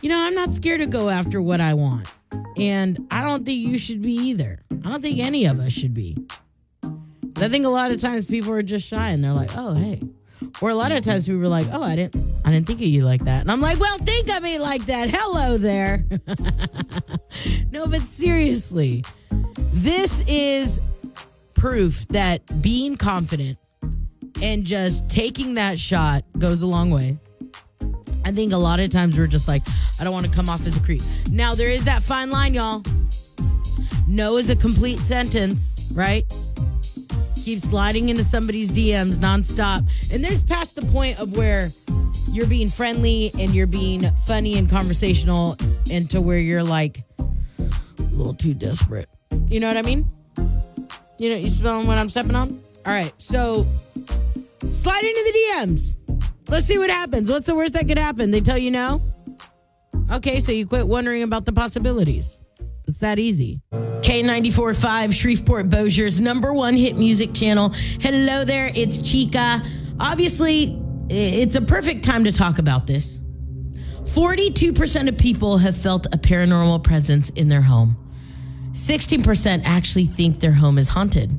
you 0.01 0.09
know, 0.09 0.19
I'm 0.19 0.35
not 0.35 0.53
scared 0.53 0.81
to 0.81 0.87
go 0.87 1.11
after 1.11 1.41
what 1.41 1.61
I 1.61 1.75
want, 1.75 2.09
and 2.57 3.07
I 3.09 3.23
don't 3.23 3.47
think 3.47 3.65
you 3.65 3.79
should 3.79 4.03
be 4.03 4.15
either. 4.15 4.63
I 4.85 4.91
don't 4.91 5.01
think 5.01 5.21
any 5.21 5.45
of 5.45 5.61
us 5.61 5.71
should 5.71 5.95
be. 5.95 6.17
I 7.37 7.49
think 7.49 7.65
a 7.65 7.69
lot 7.69 7.91
of 7.91 8.01
times 8.01 8.25
people 8.25 8.53
are 8.53 8.63
just 8.63 8.87
shy 8.87 9.11
and 9.11 9.23
they're 9.23 9.33
like, 9.33 9.57
"Oh, 9.57 9.75
hey," 9.75 10.01
or 10.61 10.71
a 10.71 10.75
lot 10.75 10.93
of 10.93 11.03
times 11.03 11.27
people 11.27 11.43
are 11.43 11.49
like, 11.49 11.67
"Oh, 11.73 11.83
I 11.83 11.97
didn't, 11.97 12.25
I 12.45 12.51
didn't 12.51 12.67
think 12.67 12.81
of 12.81 12.87
you 12.87 13.05
like 13.05 13.25
that," 13.25 13.43
and 13.43 13.51
I'm 13.51 13.61
like, 13.61 13.81
"Well, 13.81 13.99
think 13.99 14.29
of 14.31 14.43
me 14.43 14.59
like 14.59 14.87
that." 14.87 15.11
Hello 15.11 15.57
there. 15.57 16.05
no, 17.71 17.87
but 17.87 18.03
seriously, 18.03 19.05
this 19.73 20.23
is 20.27 20.81
proof 21.55 22.07
that 22.09 22.63
being 22.63 22.97
confident 22.97 23.59
and 24.43 24.65
just 24.65 25.09
taking 25.09 25.55
that 25.55 25.79
shot 25.79 26.25
goes 26.39 26.63
a 26.63 26.67
long 26.67 26.91
way. 26.91 27.17
I 28.25 28.33
think 28.33 28.53
a 28.53 28.57
lot 28.57 28.81
of 28.81 28.91
times 28.91 29.17
we're 29.17 29.27
just 29.27 29.49
like, 29.49 29.63
I 29.99 30.05
don't 30.05 30.13
want 30.13 30.27
to 30.27 30.33
come 30.33 30.49
off 30.49 30.67
as 30.67 30.77
a 30.77 30.81
creep. 30.81 31.03
Now, 31.31 31.55
there 31.55 31.71
is 31.71 31.85
that 31.85 32.03
fine 32.03 32.31
line, 32.31 32.55
y'all. 32.55 32.83
No 34.07 34.37
is 34.37 34.51
a 34.51 34.57
complete 34.57 34.99
sentence, 35.01 35.77
right? 35.93 36.25
Keep 37.45 37.61
sliding 37.61 38.09
into 38.09 38.25
somebody's 38.25 38.71
DMs 38.71 39.17
nonstop. 39.17 39.89
And 40.13 40.23
there's 40.25 40.41
past 40.43 40.77
the 40.77 40.83
point 40.83 41.19
of 41.19 41.37
where 41.37 41.73
you're 42.31 42.47
being 42.47 42.69
friendly 42.69 43.33
and 43.39 43.55
you're 43.55 43.67
being 43.67 44.11
funny 44.27 44.57
and 44.57 44.71
conversational, 44.71 45.57
and 45.91 46.09
to 46.11 46.21
where 46.21 46.39
you're 46.39 46.63
like 46.63 47.05
a 47.19 48.03
little 48.13 48.35
too 48.35 48.55
desperate. 48.55 49.09
You 49.49 49.61
know 49.61 49.69
what 49.69 49.77
I 49.77 49.83
mean? 49.83 50.09
You 51.19 51.31
know, 51.31 51.37
you 51.37 51.51
smelling 51.51 51.87
what 51.87 51.99
I'm 51.99 52.09
stepping 52.09 52.35
on? 52.35 52.61
All 52.87 52.93
right, 52.93 53.13
so 53.19 53.67
slide 54.71 55.05
into 55.05 55.23
the 55.25 55.39
DMs. 55.39 55.95
Let's 56.49 56.67
see 56.67 56.79
what 56.79 56.91
happens. 56.91 57.31
What's 57.31 57.47
the 57.47 57.55
worst 57.55 57.75
that 57.75 57.87
could 57.87 57.99
happen? 57.99 58.31
They 58.31 58.41
tell 58.41 58.59
you 58.59 58.71
no? 58.71 59.03
Okay, 60.11 60.41
so 60.41 60.53
you 60.53 60.67
quit 60.67 60.87
wondering 60.87 61.23
about 61.23 61.45
the 61.45 61.53
possibilities. 61.53 62.39
That 63.03 63.19
easy. 63.19 63.61
K94.5, 63.73 65.13
Shreveport 65.13 65.69
Bossier's 65.69 66.21
number 66.21 66.55
one 66.55 66.77
hit 66.77 66.97
music 66.97 67.35
channel. 67.35 67.71
Hello 68.01 68.45
there, 68.45 68.71
it's 68.77 68.97
Chica. 68.99 69.61
Obviously, 69.99 70.81
it's 71.09 71.57
a 71.57 71.63
perfect 71.63 72.05
time 72.05 72.23
to 72.23 72.31
talk 72.31 72.61
about 72.61 72.87
this. 72.87 73.19
42% 74.05 75.09
of 75.09 75.19
people 75.19 75.59
have 75.59 75.77
felt 75.77 76.07
a 76.15 76.17
paranormal 76.17 76.85
presence 76.85 77.31
in 77.31 77.49
their 77.49 77.61
home. 77.61 77.97
16% 78.75 79.63
actually 79.65 80.07
think 80.07 80.39
their 80.39 80.53
home 80.53 80.79
is 80.79 80.89
haunted. 80.89 81.37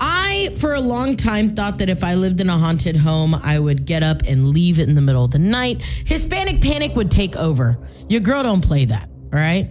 I, 0.00 0.54
for 0.58 0.72
a 0.72 0.80
long 0.80 1.16
time, 1.16 1.54
thought 1.54 1.76
that 1.78 1.90
if 1.90 2.02
I 2.02 2.14
lived 2.14 2.40
in 2.40 2.48
a 2.48 2.56
haunted 2.56 2.96
home, 2.96 3.34
I 3.34 3.58
would 3.58 3.84
get 3.84 4.02
up 4.02 4.22
and 4.26 4.48
leave 4.48 4.78
it 4.78 4.88
in 4.88 4.94
the 4.94 5.02
middle 5.02 5.26
of 5.26 5.32
the 5.32 5.38
night. 5.38 5.82
Hispanic 5.82 6.62
panic 6.62 6.96
would 6.96 7.10
take 7.10 7.36
over. 7.36 7.76
Your 8.08 8.22
girl 8.22 8.42
don't 8.42 8.64
play 8.64 8.86
that, 8.86 9.10
all 9.34 9.38
right? 9.38 9.70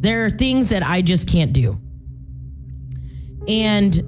There 0.00 0.24
are 0.24 0.30
things 0.30 0.68
that 0.68 0.82
I 0.82 1.02
just 1.02 1.26
can't 1.26 1.52
do. 1.52 1.78
And 3.48 4.04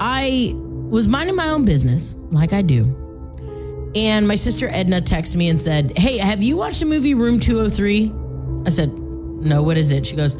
I 0.00 0.52
was 0.56 1.08
minding 1.08 1.36
my 1.36 1.48
own 1.48 1.64
business, 1.64 2.14
like 2.30 2.52
I 2.52 2.62
do. 2.62 2.98
And 3.94 4.26
my 4.26 4.34
sister 4.34 4.68
Edna 4.68 5.00
texted 5.00 5.36
me 5.36 5.48
and 5.48 5.60
said, 5.60 5.96
Hey, 5.96 6.18
have 6.18 6.42
you 6.42 6.56
watched 6.56 6.80
the 6.80 6.86
movie 6.86 7.14
Room 7.14 7.40
203? 7.40 8.12
I 8.66 8.70
said, 8.70 8.92
No, 8.92 9.62
what 9.62 9.76
is 9.76 9.92
it? 9.92 10.06
She 10.06 10.16
goes, 10.16 10.34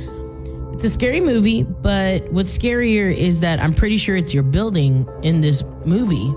It's 0.75 0.85
a 0.85 0.91
scary 0.91 1.21
movie, 1.21 1.63
but 1.63 2.31
what's 2.33 2.57
scarier 2.57 3.15
is 3.15 3.41
that 3.41 3.61
I'm 3.61 3.75
pretty 3.75 3.99
sure 3.99 4.17
it's 4.17 4.35
your 4.35 4.43
building 4.43 5.09
in 5.23 5.41
this 5.41 5.63
movie. 5.85 6.33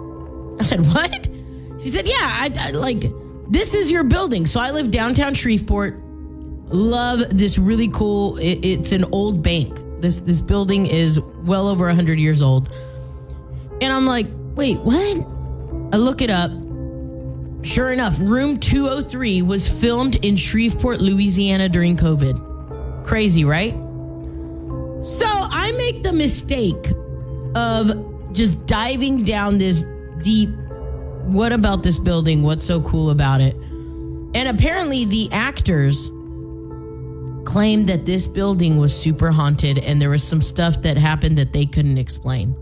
I 0.60 0.64
said, 0.64 0.86
What? 0.94 1.30
She 1.82 1.92
said, 1.92 2.08
Yeah, 2.08 2.16
I, 2.20 2.52
I 2.60 2.72
like 2.72 3.06
this 3.48 3.74
is 3.74 3.92
your 3.92 4.04
building. 4.04 4.46
So 4.46 4.60
I 4.60 4.72
live 4.72 4.92
downtown 4.92 5.34
Shreveport. 5.34 6.02
Love 6.70 7.22
this 7.30 7.58
really 7.58 7.90
cool. 7.90 8.38
It, 8.38 8.66
it's 8.66 8.92
an 8.92 9.06
old 9.12 9.44
bank. 9.44 9.80
This 10.02 10.20
this 10.20 10.42
building 10.42 10.88
is 10.88 11.20
well 11.20 11.68
over 11.68 11.90
hundred 11.94 12.20
years 12.20 12.42
old. 12.42 12.70
And 13.82 13.92
I'm 13.94 14.06
like, 14.06 14.28
wait, 14.56 14.80
what? 14.80 15.18
I 15.94 15.98
look 15.98 16.22
it 16.22 16.30
up. 16.30 16.52
Sure 17.64 17.92
enough, 17.92 18.20
room 18.20 18.60
203 18.60 19.42
was 19.42 19.68
filmed 19.68 20.16
in 20.24 20.36
Shreveport, 20.36 21.02
Louisiana 21.02 21.68
during 21.68 21.98
COVID. 21.98 23.06
Crazy, 23.06 23.44
right? 23.44 23.74
So 25.04 25.26
I 25.28 25.72
make 25.78 26.04
the 26.04 26.14
mistake 26.14 26.92
of 27.56 28.34
just 28.34 28.64
diving 28.66 29.24
down 29.24 29.58
this 29.58 29.84
deep. 30.22 30.50
What 31.24 31.54
about 31.54 31.82
this 31.82 31.98
building? 31.98 32.44
What's 32.44 32.66
so 32.66 32.82
cool 32.82 33.10
about 33.10 33.42
it? 33.42 33.56
And 33.56 34.48
apparently, 34.48 35.06
the 35.06 35.32
actors 35.32 36.12
claimed 37.56 37.88
that 37.88 38.06
this 38.06 38.28
building 38.28 38.76
was 38.76 38.94
super 38.94 39.32
haunted 39.32 39.78
and 39.78 40.02
there 40.02 40.10
was 40.10 40.22
some 40.22 40.42
stuff 40.42 40.82
that 40.82 40.98
happened 40.98 41.38
that 41.38 41.54
they 41.54 41.66
couldn't 41.66 41.98
explain. 41.98 42.54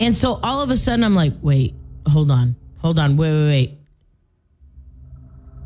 And 0.00 0.16
so 0.16 0.40
all 0.42 0.62
of 0.62 0.70
a 0.70 0.78
sudden, 0.78 1.04
I'm 1.04 1.14
like, 1.14 1.34
wait, 1.42 1.74
hold 2.08 2.30
on, 2.30 2.56
hold 2.78 2.98
on, 2.98 3.18
wait, 3.18 3.30
wait, 3.30 3.48
wait. 3.48 3.78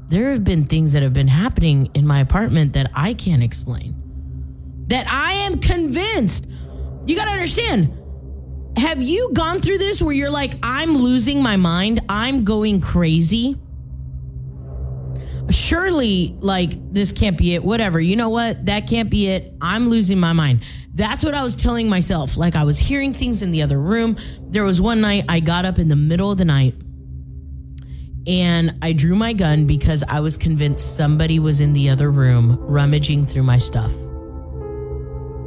There 0.08 0.32
have 0.32 0.42
been 0.42 0.66
things 0.66 0.92
that 0.94 1.04
have 1.04 1.12
been 1.12 1.28
happening 1.28 1.88
in 1.94 2.04
my 2.04 2.18
apartment 2.18 2.72
that 2.72 2.90
I 2.94 3.14
can't 3.14 3.44
explain. 3.44 3.94
That 4.88 5.06
I 5.08 5.34
am 5.44 5.60
convinced. 5.60 6.48
You 7.06 7.14
got 7.14 7.26
to 7.26 7.30
understand. 7.30 7.96
Have 8.76 9.00
you 9.00 9.30
gone 9.34 9.60
through 9.60 9.78
this 9.78 10.02
where 10.02 10.12
you're 10.12 10.30
like, 10.30 10.54
I'm 10.64 10.96
losing 10.96 11.44
my 11.44 11.56
mind? 11.56 12.00
I'm 12.08 12.42
going 12.42 12.80
crazy? 12.80 13.56
Surely 15.50 16.36
like 16.40 16.92
this 16.92 17.12
can't 17.12 17.36
be 17.36 17.54
it. 17.54 17.64
Whatever. 17.64 18.00
You 18.00 18.16
know 18.16 18.28
what? 18.28 18.66
That 18.66 18.86
can't 18.86 19.10
be 19.10 19.28
it. 19.28 19.54
I'm 19.60 19.88
losing 19.88 20.18
my 20.18 20.32
mind. 20.32 20.64
That's 20.92 21.24
what 21.24 21.34
i 21.34 21.42
was 21.42 21.56
telling 21.56 21.88
myself. 21.88 22.36
Like 22.36 22.56
i 22.56 22.64
was 22.64 22.78
hearing 22.78 23.12
things 23.12 23.42
in 23.42 23.50
the 23.50 23.62
other 23.62 23.80
room. 23.80 24.16
There 24.40 24.64
was 24.64 24.80
one 24.80 25.00
night 25.00 25.24
i 25.28 25.40
got 25.40 25.64
up 25.64 25.78
in 25.78 25.88
the 25.88 25.96
middle 25.96 26.30
of 26.30 26.38
the 26.38 26.44
night 26.44 26.74
and 28.26 28.76
i 28.82 28.92
drew 28.92 29.14
my 29.14 29.32
gun 29.32 29.66
because 29.66 30.04
i 30.06 30.20
was 30.20 30.36
convinced 30.36 30.94
somebody 30.96 31.38
was 31.38 31.58
in 31.60 31.72
the 31.72 31.88
other 31.88 32.10
room 32.10 32.58
rummaging 32.60 33.24
through 33.24 33.44
my 33.44 33.58
stuff. 33.58 33.92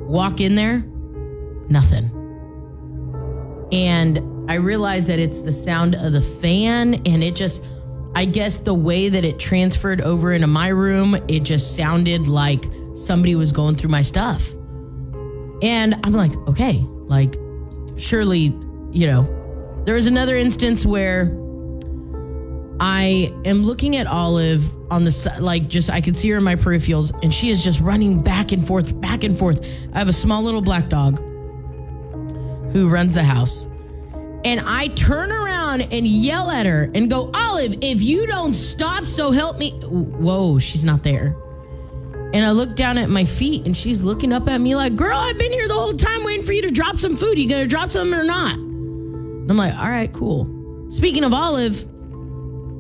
Walk 0.07 0.39
in 0.39 0.55
there 0.55 0.83
nothing. 1.69 2.10
And 3.72 4.19
i 4.50 4.55
realized 4.55 5.07
that 5.07 5.19
it's 5.19 5.41
the 5.41 5.53
sound 5.53 5.95
of 5.95 6.13
the 6.13 6.22
fan 6.22 6.95
and 7.05 7.24
it 7.24 7.36
just 7.36 7.63
I 8.15 8.25
guess 8.25 8.60
the 8.60 8.74
way 8.74 9.10
that 9.10 9.25
it 9.25 9.39
transferred 9.39 10.01
over 10.01 10.34
into 10.34 10.48
my 10.48 10.67
room, 10.67 11.15
it 11.27 11.41
just 11.41 11.75
sounded 11.75 12.27
like 12.27 12.65
somebody 12.96 13.36
was 13.36 13.51
going 13.51 13.75
through 13.75 13.89
my 13.89 14.03
stuff. 14.03 14.51
And 15.63 15.96
I'm 16.03 16.13
like, 16.13 16.36
okay, 16.48 16.86
like, 17.05 17.36
surely, 17.98 18.53
you 18.91 19.08
know. 19.08 19.84
There 19.86 19.96
was 19.96 20.08
another 20.08 20.38
instance 20.38 20.86
where 20.86 21.25
I 22.79 23.34
am 23.46 23.63
looking 23.63 23.96
at 23.96 24.08
Olive 24.08 24.70
on 24.91 25.05
the 25.05 25.12
side, 25.12 25.39
like, 25.39 25.67
just 25.67 25.89
I 25.89 26.00
could 26.00 26.17
see 26.17 26.29
her 26.29 26.38
in 26.38 26.43
my 26.43 26.55
peripherals, 26.55 27.12
and 27.24 27.34
she 27.34 27.50
is 27.50 27.63
just 27.63 27.79
running 27.79 28.22
back 28.22 28.51
and 28.51 28.65
forth, 28.65 29.00
back 29.01 29.24
and 29.24 29.38
forth. 29.38 29.65
I 29.93 30.00
have 30.00 30.08
a 30.08 30.13
small 30.13 30.43
little 30.43 30.62
black 30.62 30.88
dog 30.89 31.17
who 32.74 32.89
runs 32.89 33.13
the 33.13 33.24
house. 33.24 33.67
And 34.46 34.60
I 34.66 34.88
turn 34.90 35.32
around 35.32 35.82
and 35.82 36.06
yell 36.06 36.50
at 36.50 36.66
her 36.66 36.92
and 36.94 37.10
go, 37.10 37.32
Olive, 37.34 37.76
if 37.82 38.02
you 38.02 38.28
don't 38.28 38.54
stop, 38.54 39.06
so 39.06 39.32
help 39.32 39.58
me. 39.58 39.72
Whoa, 39.82 40.60
she's 40.60 40.84
not 40.84 41.04
there. 41.04 41.36
And 42.34 42.44
I 42.44 42.52
look 42.52 42.76
down 42.76 42.98
at 42.98 43.10
my 43.10 43.26
feet 43.26 43.66
and 43.66 43.78
she's 43.78 44.04
looking 44.04 44.34
up 44.34 44.50
at 44.50 44.60
me 44.60 44.76
like, 44.76 44.96
Girl, 44.96 45.16
I've 45.18 45.38
been 45.38 45.52
here 45.52 45.68
the 45.68 45.76
whole 45.76 45.94
time 45.94 46.24
waiting 46.24 46.46
for 46.46 46.52
you 46.52 46.64
to 46.64 46.72
drop 46.72 46.98
some 46.98 47.16
food. 47.16 47.38
You 47.38 47.48
gonna 47.48 47.68
drop 47.68 47.92
something 47.92 48.18
or 48.18 48.24
not? 48.24 48.58
And 48.58 49.52
I'm 49.52 49.56
like, 49.58 49.76
All 49.76 49.90
right, 49.90 50.12
cool. 50.12 50.90
Speaking 50.90 51.24
of 51.24 51.34
Olive, 51.34 51.86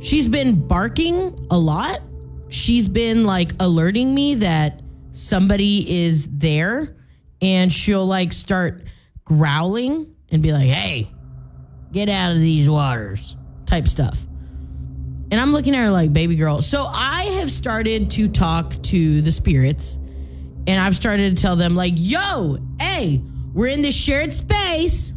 she's 0.03 0.27
been 0.27 0.67
barking 0.67 1.47
a 1.51 1.57
lot. 1.57 2.01
She's 2.49 2.87
been 2.87 3.25
like 3.25 3.51
alerting 3.59 4.13
me 4.13 4.35
that 4.35 4.81
somebody 5.13 6.03
is 6.03 6.27
there 6.29 6.95
and 7.41 7.71
she'll 7.71 8.07
like 8.07 8.33
start 8.33 8.83
growling 9.23 10.15
and 10.29 10.41
be 10.41 10.51
like, 10.51 10.67
Hey, 10.67 11.11
get 11.93 12.09
out 12.09 12.31
of 12.31 12.39
these 12.39 12.67
waters 12.67 13.35
type 13.65 13.87
stuff. 13.87 14.19
And 15.31 15.39
I'm 15.39 15.51
looking 15.51 15.73
at 15.75 15.83
her 15.83 15.89
like, 15.89 16.11
baby 16.13 16.35
girl. 16.35 16.61
So 16.61 16.83
I 16.83 17.23
have 17.39 17.51
started 17.51 18.11
to 18.11 18.27
talk 18.27 18.79
to 18.83 19.21
the 19.21 19.31
spirits 19.31 19.97
and 20.67 20.81
I've 20.81 20.95
started 20.95 21.35
to 21.35 21.41
tell 21.41 21.55
them, 21.55 21.75
like, 21.75 21.93
yo, 21.95 22.57
hey, 22.79 23.21
we're 23.53 23.67
in 23.67 23.81
this 23.81 23.95
shared 23.95 24.31
space. 24.31 25.11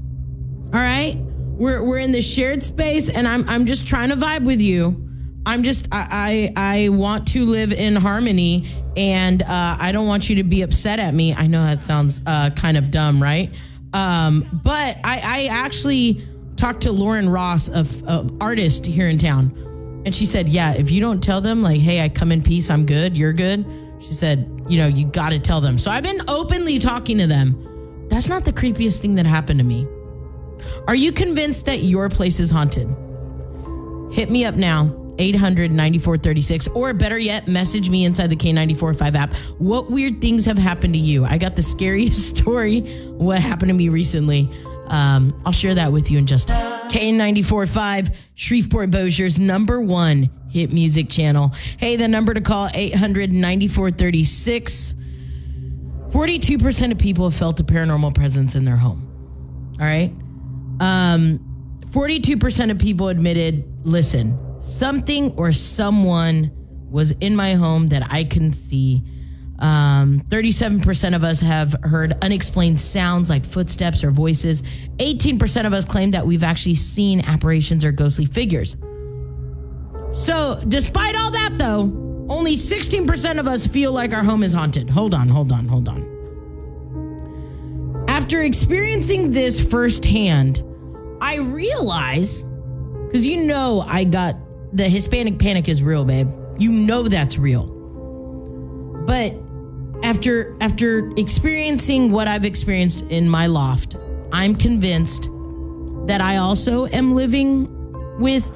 All 0.72 0.80
right. 0.80 1.16
We're, 1.16 1.82
we're 1.82 1.98
in 1.98 2.12
this 2.12 2.26
shared 2.26 2.62
space 2.62 3.08
and 3.08 3.26
I'm, 3.28 3.48
I'm 3.48 3.66
just 3.66 3.86
trying 3.86 4.08
to 4.08 4.16
vibe 4.16 4.44
with 4.44 4.60
you. 4.60 5.02
I'm 5.44 5.62
just, 5.62 5.86
I, 5.92 6.52
I, 6.56 6.84
I 6.84 6.88
want 6.88 7.28
to 7.28 7.44
live 7.44 7.72
in 7.72 7.94
harmony 7.94 8.66
and 8.96 9.42
uh, 9.42 9.76
I 9.78 9.92
don't 9.92 10.06
want 10.06 10.28
you 10.28 10.36
to 10.36 10.44
be 10.44 10.62
upset 10.62 10.98
at 10.98 11.14
me. 11.14 11.34
I 11.34 11.46
know 11.46 11.62
that 11.62 11.82
sounds 11.82 12.20
uh, 12.26 12.50
kind 12.50 12.76
of 12.76 12.90
dumb, 12.90 13.22
right? 13.22 13.52
Um, 13.92 14.60
but 14.64 14.96
I, 15.04 15.20
I 15.22 15.46
actually, 15.46 16.26
talked 16.56 16.82
to 16.82 16.92
Lauren 16.92 17.28
Ross, 17.28 17.68
a, 17.68 17.86
a 18.06 18.28
artist 18.40 18.86
here 18.86 19.08
in 19.08 19.18
town, 19.18 20.02
and 20.04 20.14
she 20.14 20.26
said, 20.26 20.48
"Yeah, 20.48 20.72
if 20.74 20.90
you 20.90 21.00
don't 21.00 21.22
tell 21.22 21.40
them 21.40 21.62
like, 21.62 21.80
hey, 21.80 22.02
I 22.02 22.08
come 22.08 22.32
in 22.32 22.42
peace, 22.42 22.70
I'm 22.70 22.86
good, 22.86 23.16
you're 23.16 23.32
good." 23.32 23.64
She 24.00 24.12
said, 24.12 24.50
"You 24.68 24.78
know, 24.78 24.86
you 24.86 25.06
got 25.06 25.30
to 25.30 25.38
tell 25.38 25.60
them." 25.60 25.78
So 25.78 25.90
I've 25.90 26.02
been 26.02 26.22
openly 26.28 26.78
talking 26.78 27.18
to 27.18 27.26
them. 27.26 28.06
That's 28.08 28.28
not 28.28 28.44
the 28.44 28.52
creepiest 28.52 28.98
thing 28.98 29.14
that 29.16 29.26
happened 29.26 29.58
to 29.60 29.64
me. 29.64 29.86
Are 30.86 30.94
you 30.94 31.12
convinced 31.12 31.66
that 31.66 31.82
your 31.82 32.08
place 32.08 32.40
is 32.40 32.50
haunted? 32.50 32.88
Hit 34.12 34.30
me 34.30 34.44
up 34.44 34.54
now 34.54 34.94
800 35.18 35.70
9436, 35.70 36.68
or 36.68 36.92
better 36.92 37.18
yet, 37.18 37.48
message 37.48 37.90
me 37.90 38.04
inside 38.04 38.28
the 38.28 38.36
K945 38.36 39.14
app. 39.14 39.34
What 39.58 39.90
weird 39.90 40.20
things 40.20 40.44
have 40.44 40.58
happened 40.58 40.94
to 40.94 40.98
you? 40.98 41.24
I 41.24 41.38
got 41.38 41.56
the 41.56 41.62
scariest 41.62 42.36
story, 42.36 42.80
what 43.12 43.40
happened 43.40 43.70
to 43.70 43.74
me 43.74 43.88
recently. 43.88 44.50
Um, 44.88 45.40
I'll 45.44 45.52
share 45.52 45.74
that 45.74 45.92
with 45.92 46.10
you 46.10 46.18
in 46.18 46.26
just 46.26 46.48
K945, 46.48 48.14
Shreveport 48.34 48.90
Bossier's 48.90 49.38
number 49.38 49.80
one 49.80 50.30
hit 50.50 50.72
music 50.72 51.08
channel. 51.08 51.52
Hey, 51.78 51.96
the 51.96 52.08
number 52.08 52.32
to 52.34 52.40
call 52.40 52.70
800 52.72 53.32
9436. 53.32 54.94
42% 56.08 56.92
of 56.92 56.98
people 56.98 57.28
have 57.28 57.38
felt 57.38 57.60
a 57.60 57.64
paranormal 57.64 58.14
presence 58.14 58.54
in 58.54 58.64
their 58.64 58.76
home. 58.76 59.02
All 59.78 59.84
right. 59.86 60.12
Um, 60.80 61.40
42% 61.90 62.70
of 62.70 62.78
people 62.78 63.08
admitted, 63.08 63.64
listen, 63.84 64.38
something 64.60 65.32
or 65.36 65.52
someone 65.52 66.50
was 66.90 67.10
in 67.20 67.36
my 67.36 67.54
home 67.54 67.88
that 67.88 68.10
I 68.10 68.24
couldn't 68.24 68.54
see. 68.54 69.02
Um, 69.58 70.20
37% 70.28 71.16
of 71.16 71.24
us 71.24 71.40
have 71.40 71.74
heard 71.82 72.14
unexplained 72.22 72.80
sounds 72.80 73.30
like 73.30 73.44
footsteps 73.44 74.04
or 74.04 74.10
voices. 74.10 74.62
18% 74.98 75.66
of 75.66 75.72
us 75.72 75.84
claim 75.84 76.10
that 76.10 76.26
we've 76.26 76.42
actually 76.42 76.74
seen 76.74 77.20
apparitions 77.22 77.84
or 77.84 77.92
ghostly 77.92 78.26
figures. 78.26 78.76
So, 80.12 80.60
despite 80.68 81.14
all 81.16 81.30
that, 81.30 81.58
though, 81.58 81.92
only 82.28 82.56
16% 82.56 83.38
of 83.38 83.46
us 83.46 83.66
feel 83.66 83.92
like 83.92 84.12
our 84.12 84.24
home 84.24 84.42
is 84.42 84.52
haunted. 84.52 84.90
Hold 84.90 85.14
on, 85.14 85.28
hold 85.28 85.52
on, 85.52 85.66
hold 85.66 85.88
on. 85.88 86.14
After 88.08 88.42
experiencing 88.42 89.30
this 89.30 89.60
firsthand, 89.62 90.62
I 91.20 91.36
realize, 91.36 92.44
because 93.06 93.26
you 93.26 93.42
know 93.42 93.82
I 93.86 94.04
got 94.04 94.36
the 94.72 94.88
Hispanic 94.88 95.38
panic 95.38 95.68
is 95.68 95.82
real, 95.82 96.04
babe. 96.04 96.30
You 96.58 96.70
know 96.70 97.08
that's 97.08 97.38
real. 97.38 97.66
But 99.06 99.34
after 100.06 100.56
after 100.60 101.10
experiencing 101.16 102.12
what 102.12 102.28
I've 102.28 102.44
experienced 102.44 103.02
in 103.06 103.28
my 103.28 103.48
loft, 103.48 103.96
I'm 104.32 104.54
convinced 104.54 105.28
that 106.06 106.20
I 106.20 106.36
also 106.36 106.86
am 106.86 107.16
living 107.16 107.68
with 108.20 108.48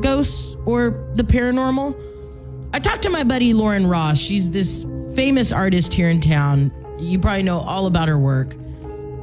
ghosts 0.00 0.56
or 0.64 1.12
the 1.14 1.22
paranormal. 1.22 1.94
I 2.72 2.78
talked 2.78 3.02
to 3.02 3.10
my 3.10 3.24
buddy 3.24 3.52
Lauren 3.52 3.86
Ross. 3.86 4.18
She's 4.18 4.50
this 4.50 4.86
famous 5.14 5.52
artist 5.52 5.92
here 5.92 6.08
in 6.08 6.18
town. 6.18 6.72
You 6.98 7.18
probably 7.18 7.42
know 7.42 7.58
all 7.58 7.86
about 7.86 8.08
her 8.08 8.18
work. 8.18 8.54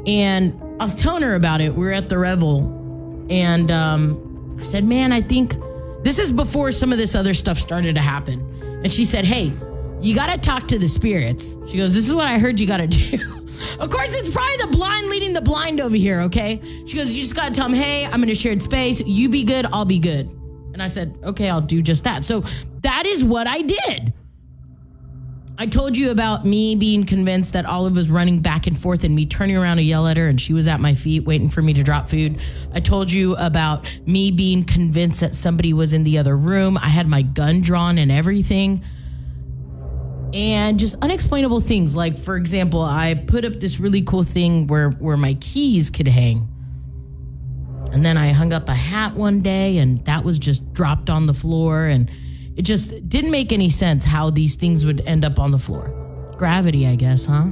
And 0.05 0.53
I 0.79 0.83
was 0.83 0.93
telling 0.93 1.23
her 1.23 1.33
about 1.33 1.59
it. 1.59 1.73
We 1.73 1.85
were 1.85 1.91
at 1.91 2.07
the 2.07 2.19
Revel, 2.19 3.25
and 3.31 3.71
um, 3.71 4.57
I 4.59 4.63
said, 4.63 4.83
"Man, 4.83 5.11
I 5.11 5.21
think 5.21 5.55
this 6.03 6.19
is 6.19 6.31
before 6.31 6.71
some 6.71 6.91
of 6.91 6.99
this 6.99 7.15
other 7.15 7.33
stuff 7.33 7.57
started 7.57 7.95
to 7.95 8.01
happen." 8.01 8.41
And 8.83 8.93
she 8.93 9.05
said, 9.05 9.25
"Hey, 9.25 9.53
you 10.03 10.13
got 10.15 10.27
to 10.27 10.37
talk 10.37 10.67
to 10.69 10.79
the 10.79 10.87
spirits." 10.87 11.55
She 11.67 11.77
goes, 11.77 11.93
"This 11.93 12.07
is 12.07 12.13
what 12.13 12.27
I 12.27 12.37
heard 12.37 12.59
you 12.59 12.67
got 12.67 12.77
to 12.77 12.87
do." 12.87 13.17
of 13.79 13.89
course, 13.89 14.13
it's 14.13 14.29
probably 14.29 14.57
the 14.57 14.77
blind 14.77 15.07
leading 15.07 15.33
the 15.33 15.41
blind 15.41 15.79
over 15.79 15.95
here. 15.95 16.21
Okay? 16.21 16.59
She 16.85 16.97
goes, 16.97 17.11
"You 17.11 17.23
just 17.23 17.35
got 17.35 17.47
to 17.47 17.51
tell 17.51 17.65
them, 17.65 17.73
hey, 17.73 18.05
I'm 18.05 18.21
in 18.23 18.29
a 18.29 18.35
shared 18.35 18.61
space. 18.61 19.01
You 19.01 19.29
be 19.29 19.43
good, 19.43 19.65
I'll 19.67 19.85
be 19.85 19.99
good." 19.99 20.27
And 20.73 20.81
I 20.81 20.87
said, 20.87 21.17
"Okay, 21.23 21.49
I'll 21.49 21.61
do 21.61 21.81
just 21.81 22.03
that." 22.03 22.23
So 22.23 22.43
that 22.81 23.05
is 23.05 23.23
what 23.23 23.47
I 23.47 23.61
did. 23.61 24.13
I 25.55 25.67
told 25.67 25.95
you 25.95 26.09
about 26.09 26.47
me 26.47 26.73
being 26.75 27.05
convinced 27.05 27.53
that 27.53 27.65
Olive 27.67 27.95
was 27.95 28.09
running 28.09 28.39
back 28.41 28.65
and 28.65 28.77
forth 28.77 29.03
and 29.03 29.13
me 29.13 29.27
turning 29.27 29.55
around 29.55 29.77
to 29.77 29.83
yell 29.83 30.07
at 30.07 30.17
her 30.17 30.27
and 30.27 30.41
she 30.41 30.51
was 30.51 30.67
at 30.67 30.79
my 30.79 30.95
feet 30.95 31.25
waiting 31.25 31.47
for 31.47 31.61
me 31.61 31.73
to 31.73 31.83
drop 31.83 32.09
food. 32.09 32.41
I 32.73 32.79
told 32.79 33.11
you 33.11 33.35
about 33.35 33.85
me 34.07 34.31
being 34.31 34.63
convinced 34.63 35.21
that 35.21 35.35
somebody 35.35 35.71
was 35.71 35.93
in 35.93 36.03
the 36.03 36.17
other 36.17 36.35
room. 36.35 36.75
I 36.77 36.87
had 36.87 37.07
my 37.07 37.21
gun 37.21 37.61
drawn 37.61 37.99
and 37.99 38.11
everything. 38.11 38.83
And 40.33 40.79
just 40.79 40.95
unexplainable 41.01 41.59
things 41.59 41.95
like 41.95 42.17
for 42.17 42.35
example, 42.37 42.81
I 42.81 43.13
put 43.13 43.45
up 43.45 43.53
this 43.53 43.79
really 43.79 44.01
cool 44.01 44.23
thing 44.23 44.67
where 44.67 44.89
where 44.91 45.17
my 45.17 45.35
keys 45.35 45.89
could 45.89 46.07
hang. 46.07 46.47
And 47.91 48.03
then 48.03 48.17
I 48.17 48.29
hung 48.29 48.51
up 48.51 48.67
a 48.67 48.73
hat 48.73 49.13
one 49.13 49.41
day 49.41 49.77
and 49.77 50.03
that 50.05 50.23
was 50.23 50.39
just 50.39 50.73
dropped 50.73 51.11
on 51.11 51.27
the 51.27 51.33
floor 51.33 51.85
and 51.85 52.09
it 52.55 52.63
just 52.63 53.07
didn't 53.07 53.29
make 53.29 53.51
any 53.51 53.69
sense 53.69 54.03
how 54.03 54.31
these 54.31 54.55
things 54.55 54.85
would 54.85 55.01
end 55.01 55.23
up 55.23 55.37
on 55.37 55.51
the 55.51 55.59
floor. 55.59 55.93
Gravity, 56.37 56.87
I 56.87 56.95
guess, 56.95 57.25
huh? 57.25 57.45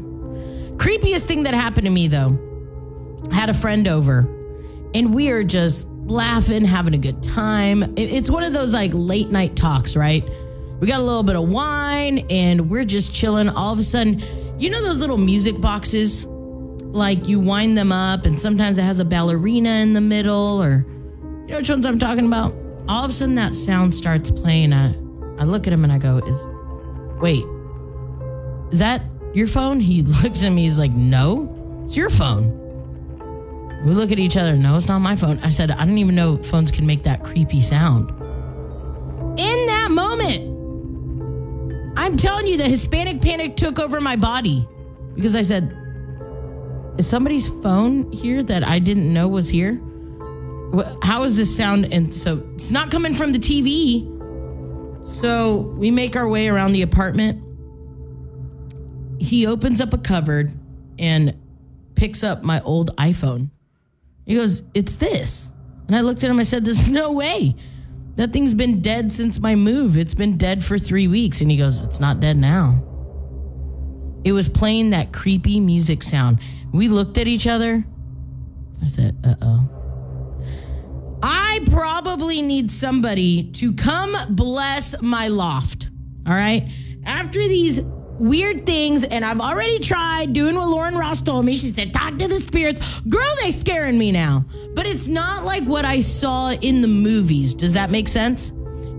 Creepiest 0.77 1.25
thing 1.25 1.43
that 1.43 1.53
happened 1.53 1.85
to 1.85 1.91
me 1.91 2.07
though, 2.07 2.39
I 3.31 3.35
had 3.35 3.49
a 3.49 3.53
friend 3.53 3.87
over 3.87 4.19
and 4.95 5.13
we 5.13 5.29
are 5.29 5.43
just 5.43 5.87
laughing, 6.05 6.65
having 6.65 6.95
a 6.95 6.97
good 6.97 7.21
time. 7.21 7.93
It's 7.97 8.31
one 8.31 8.43
of 8.43 8.53
those 8.53 8.73
like 8.73 8.91
late 8.93 9.29
night 9.29 9.55
talks, 9.55 9.95
right? 9.95 10.27
We 10.81 10.87
got 10.87 10.99
a 10.99 11.03
little 11.03 11.21
bit 11.21 11.35
of 11.35 11.47
wine 11.47 12.25
and 12.31 12.67
we're 12.67 12.85
just 12.85 13.13
chilling. 13.13 13.49
All 13.49 13.71
of 13.71 13.77
a 13.77 13.83
sudden, 13.83 14.19
you 14.59 14.67
know 14.71 14.81
those 14.81 14.97
little 14.97 15.19
music 15.19 15.61
boxes? 15.61 16.25
Like 16.25 17.27
you 17.27 17.39
wind 17.39 17.77
them 17.77 17.91
up 17.91 18.25
and 18.25 18.41
sometimes 18.41 18.79
it 18.79 18.81
has 18.81 18.99
a 18.99 19.05
ballerina 19.05 19.69
in 19.69 19.93
the 19.93 20.01
middle 20.01 20.61
or 20.61 20.83
you 21.45 21.47
know 21.49 21.57
which 21.57 21.69
ones 21.69 21.85
I'm 21.85 21.99
talking 21.99 22.25
about? 22.25 22.55
All 22.89 23.05
of 23.05 23.11
a 23.11 23.13
sudden 23.13 23.35
that 23.35 23.53
sound 23.53 23.93
starts 23.93 24.31
playing. 24.31 24.73
I, 24.73 24.95
I 25.37 25.43
look 25.43 25.67
at 25.67 25.73
him 25.73 25.83
and 25.83 25.93
I 25.93 25.99
go, 25.99 26.17
Is 26.17 26.47
wait, 27.21 27.45
is 28.73 28.79
that 28.79 29.03
your 29.35 29.47
phone? 29.47 29.79
He 29.79 30.01
looks 30.23 30.41
at 30.43 30.49
me, 30.49 30.63
he's 30.63 30.79
like, 30.79 30.93
No, 30.93 31.83
it's 31.85 31.95
your 31.95 32.09
phone. 32.09 32.57
We 33.85 33.91
look 33.91 34.11
at 34.11 34.17
each 34.17 34.35
other, 34.35 34.55
no, 34.57 34.77
it's 34.77 34.87
not 34.87 34.97
my 34.97 35.15
phone. 35.15 35.39
I 35.43 35.51
said, 35.51 35.69
I 35.69 35.85
didn't 35.85 35.99
even 35.99 36.15
know 36.15 36.41
phones 36.41 36.71
can 36.71 36.87
make 36.87 37.03
that 37.03 37.23
creepy 37.23 37.61
sound. 37.61 38.11
I'm 42.01 42.17
telling 42.17 42.47
you, 42.47 42.57
the 42.57 42.65
Hispanic 42.65 43.21
panic 43.21 43.55
took 43.55 43.77
over 43.77 44.01
my 44.01 44.15
body 44.15 44.67
because 45.13 45.35
I 45.35 45.43
said, 45.43 45.71
Is 46.97 47.05
somebody's 47.05 47.47
phone 47.47 48.11
here 48.11 48.41
that 48.41 48.67
I 48.67 48.79
didn't 48.79 49.13
know 49.13 49.27
was 49.27 49.47
here? 49.47 49.79
How 51.03 51.21
is 51.23 51.37
this 51.37 51.55
sound? 51.55 51.93
And 51.93 52.11
so 52.11 52.43
it's 52.55 52.71
not 52.71 52.89
coming 52.89 53.13
from 53.13 53.33
the 53.33 53.37
TV. 53.37 54.07
So 55.07 55.57
we 55.77 55.91
make 55.91 56.15
our 56.15 56.27
way 56.27 56.47
around 56.47 56.71
the 56.71 56.81
apartment. 56.81 57.39
He 59.19 59.45
opens 59.45 59.79
up 59.79 59.93
a 59.93 59.99
cupboard 59.99 60.51
and 60.97 61.39
picks 61.93 62.23
up 62.23 62.43
my 62.43 62.61
old 62.61 62.95
iPhone. 62.97 63.51
He 64.25 64.33
goes, 64.33 64.63
It's 64.73 64.95
this. 64.95 65.51
And 65.85 65.95
I 65.95 66.01
looked 66.01 66.23
at 66.23 66.31
him, 66.31 66.39
I 66.39 66.43
said, 66.43 66.65
There's 66.65 66.89
no 66.89 67.11
way. 67.11 67.55
That 68.15 68.33
thing's 68.33 68.53
been 68.53 68.81
dead 68.81 69.11
since 69.11 69.39
my 69.39 69.55
move. 69.55 69.97
It's 69.97 70.13
been 70.13 70.37
dead 70.37 70.63
for 70.63 70.77
three 70.77 71.07
weeks. 71.07 71.41
And 71.41 71.49
he 71.49 71.57
goes, 71.57 71.81
It's 71.81 71.99
not 71.99 72.19
dead 72.19 72.37
now. 72.37 72.83
It 74.23 74.33
was 74.33 74.49
playing 74.49 74.91
that 74.91 75.11
creepy 75.13 75.59
music 75.59 76.03
sound. 76.03 76.39
We 76.73 76.87
looked 76.87 77.17
at 77.17 77.27
each 77.27 77.47
other. 77.47 77.83
I 78.83 78.87
said, 78.87 79.17
Uh 79.23 79.35
oh. 79.41 79.69
I 81.23 81.59
probably 81.69 82.41
need 82.41 82.71
somebody 82.71 83.51
to 83.53 83.73
come 83.73 84.15
bless 84.29 84.99
my 85.01 85.27
loft. 85.27 85.89
All 86.27 86.33
right. 86.33 86.69
After 87.05 87.39
these 87.39 87.81
weird 88.21 88.65
things, 88.65 89.03
and 89.03 89.25
I've 89.25 89.41
already 89.41 89.79
tried 89.79 90.33
doing 90.33 90.55
what 90.55 90.67
Lauren 90.67 90.95
Ross 90.95 91.21
told 91.21 91.45
me. 91.45 91.57
She 91.57 91.71
said, 91.71 91.93
talk 91.93 92.17
to 92.19 92.27
the 92.27 92.37
spirits. 92.37 93.01
Girl, 93.01 93.35
They're 93.41 93.51
scaring 93.51 93.97
me 93.97 94.11
now. 94.11 94.45
But 94.73 94.85
it's 94.85 95.07
not 95.07 95.43
like 95.43 95.63
what 95.63 95.83
I 95.85 95.99
saw 95.99 96.51
in 96.51 96.81
the 96.81 96.87
movies. 96.87 97.53
Does 97.53 97.73
that 97.73 97.89
make 97.89 98.07
sense? 98.07 98.51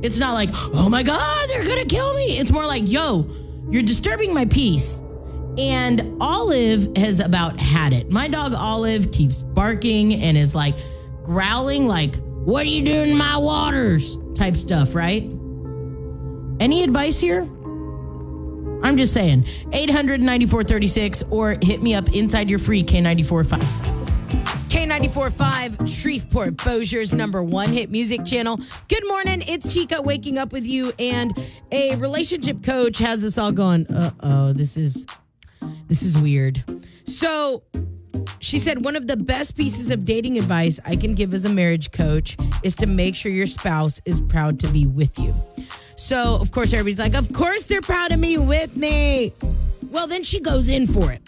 It's 0.02 0.18
not 0.18 0.35
like, 0.35 0.50
oh 0.52 0.88
my 0.88 1.02
God, 1.02 1.48
they're 1.48 1.64
gonna 1.64 1.85
kill 1.85 2.14
me. 2.14 2.38
It's 2.38 2.50
more 2.50 2.66
like, 2.66 2.88
yo, 2.88 3.28
you're 3.70 3.82
disturbing 3.82 4.35
my 4.35 4.46
peace. 4.46 5.00
And 5.56 6.16
Olive 6.20 6.96
has 6.96 7.20
about 7.20 7.61
had 7.61 7.92
it. 7.92 8.11
My 8.11 8.26
dog 8.26 8.52
Olive 8.54 9.12
keeps 9.12 9.42
barking 9.42 10.14
and 10.14 10.37
is 10.37 10.54
like 10.54 10.74
growling, 11.24 11.87
like, 11.87 12.16
what 12.44 12.62
are 12.62 12.70
you 12.70 12.85
doing 12.85 13.11
in 13.11 13.16
my 13.16 13.37
waters? 13.37 14.18
type 14.35 14.56
stuff, 14.56 14.94
right? 14.94 15.22
Any 16.61 16.82
advice 16.82 17.20
here? 17.20 17.48
I'm 18.83 18.97
just 18.97 19.12
saying. 19.12 19.47
89436 19.73 21.25
or 21.31 21.57
hit 21.62 21.83
me 21.83 21.95
up 21.95 22.12
inside 22.14 22.51
your 22.51 22.59
free 22.59 22.83
K945. 22.83 23.61
K945, 24.68 25.87
Shreveport, 25.88 26.57
Bossier's 26.57 27.12
number 27.12 27.42
one 27.42 27.68
hit 27.73 27.90
music 27.90 28.25
channel. 28.25 28.59
Good 28.88 29.07
morning. 29.07 29.42
It's 29.47 29.73
Chica 29.73 30.01
waking 30.01 30.38
up 30.38 30.53
with 30.53 30.66
you, 30.66 30.92
and 30.99 31.38
a 31.71 31.95
relationship 31.97 32.62
coach 32.62 32.97
has 32.99 33.23
us 33.23 33.37
all 33.37 33.53
going, 33.53 33.87
uh 33.88 34.12
oh, 34.21 34.53
this 34.55 34.79
is 34.79 35.07
this 35.88 36.03
is 36.03 36.16
weird. 36.16 36.64
So 37.05 37.64
she 38.38 38.59
said 38.59 38.85
one 38.85 38.96
of 38.96 39.07
the 39.07 39.16
best 39.16 39.57
pieces 39.57 39.90
of 39.90 40.05
dating 40.05 40.38
advice 40.38 40.81
I 40.85 40.96
can 40.96 41.14
give 41.14 41.33
as 41.35 41.44
a 41.44 41.48
marriage 41.48 41.92
coach 41.92 42.37
is 42.62 42.75
to 42.77 42.87
make 42.87 43.14
sure 43.14 43.31
your 43.31 43.46
spouse 43.46 44.01
is 44.05 44.20
proud 44.20 44.59
to 44.61 44.68
be 44.68 44.87
with 44.87 45.18
you. 45.18 45.35
So, 45.96 46.37
of 46.37 46.51
course, 46.51 46.72
everybody's 46.72 46.98
like, 46.98 47.14
Of 47.14 47.33
course, 47.33 47.64
they're 47.64 47.81
proud 47.81 48.12
of 48.12 48.18
me 48.18 48.38
with 48.38 48.77
me. 48.77 49.33
Well, 49.90 50.07
then 50.07 50.22
she 50.22 50.40
goes 50.40 50.68
in 50.68 50.87
for 50.87 51.12
it. 51.12 51.22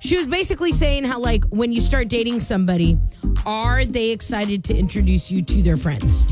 She 0.00 0.16
was 0.16 0.26
basically 0.26 0.72
saying 0.72 1.04
how, 1.04 1.20
like, 1.20 1.44
when 1.44 1.72
you 1.72 1.80
start 1.80 2.08
dating 2.08 2.40
somebody, 2.40 2.98
are 3.46 3.84
they 3.84 4.10
excited 4.10 4.64
to 4.64 4.76
introduce 4.76 5.30
you 5.30 5.42
to 5.42 5.62
their 5.62 5.76
friends? 5.76 6.26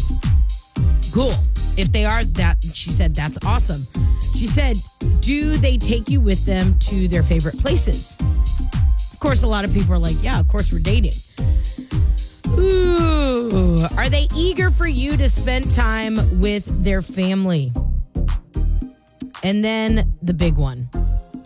Cool. 1.13 1.35
if 1.77 1.91
they 1.93 2.05
are 2.05 2.25
that, 2.25 2.63
she 2.73 2.91
said, 2.91 3.15
that's 3.15 3.39
awesome. 3.45 3.87
She 4.37 4.47
said, 4.47 4.77
do 5.21 5.57
they 5.57 5.77
take 5.77 6.09
you 6.09 6.21
with 6.21 6.45
them 6.45 6.79
to 6.81 7.09
their 7.09 7.23
favorite 7.23 7.59
places? 7.59 8.17
Of 9.21 9.25
course, 9.25 9.43
a 9.43 9.47
lot 9.47 9.67
of 9.67 9.75
people 9.75 9.93
are 9.93 9.99
like, 9.99 10.17
yeah, 10.23 10.41
of 10.41 10.49
course 10.49 10.73
we're 10.73 10.79
dating. 10.79 11.13
Ooh, 12.49 13.87
are 13.99 14.09
they 14.09 14.29
eager 14.35 14.71
for 14.71 14.87
you 14.87 15.15
to 15.19 15.29
spend 15.29 15.71
time 15.71 16.41
with 16.41 16.65
their 16.83 17.03
family? 17.03 17.71
And 19.43 19.63
then 19.63 20.15
the 20.23 20.33
big 20.33 20.55
one. 20.55 20.89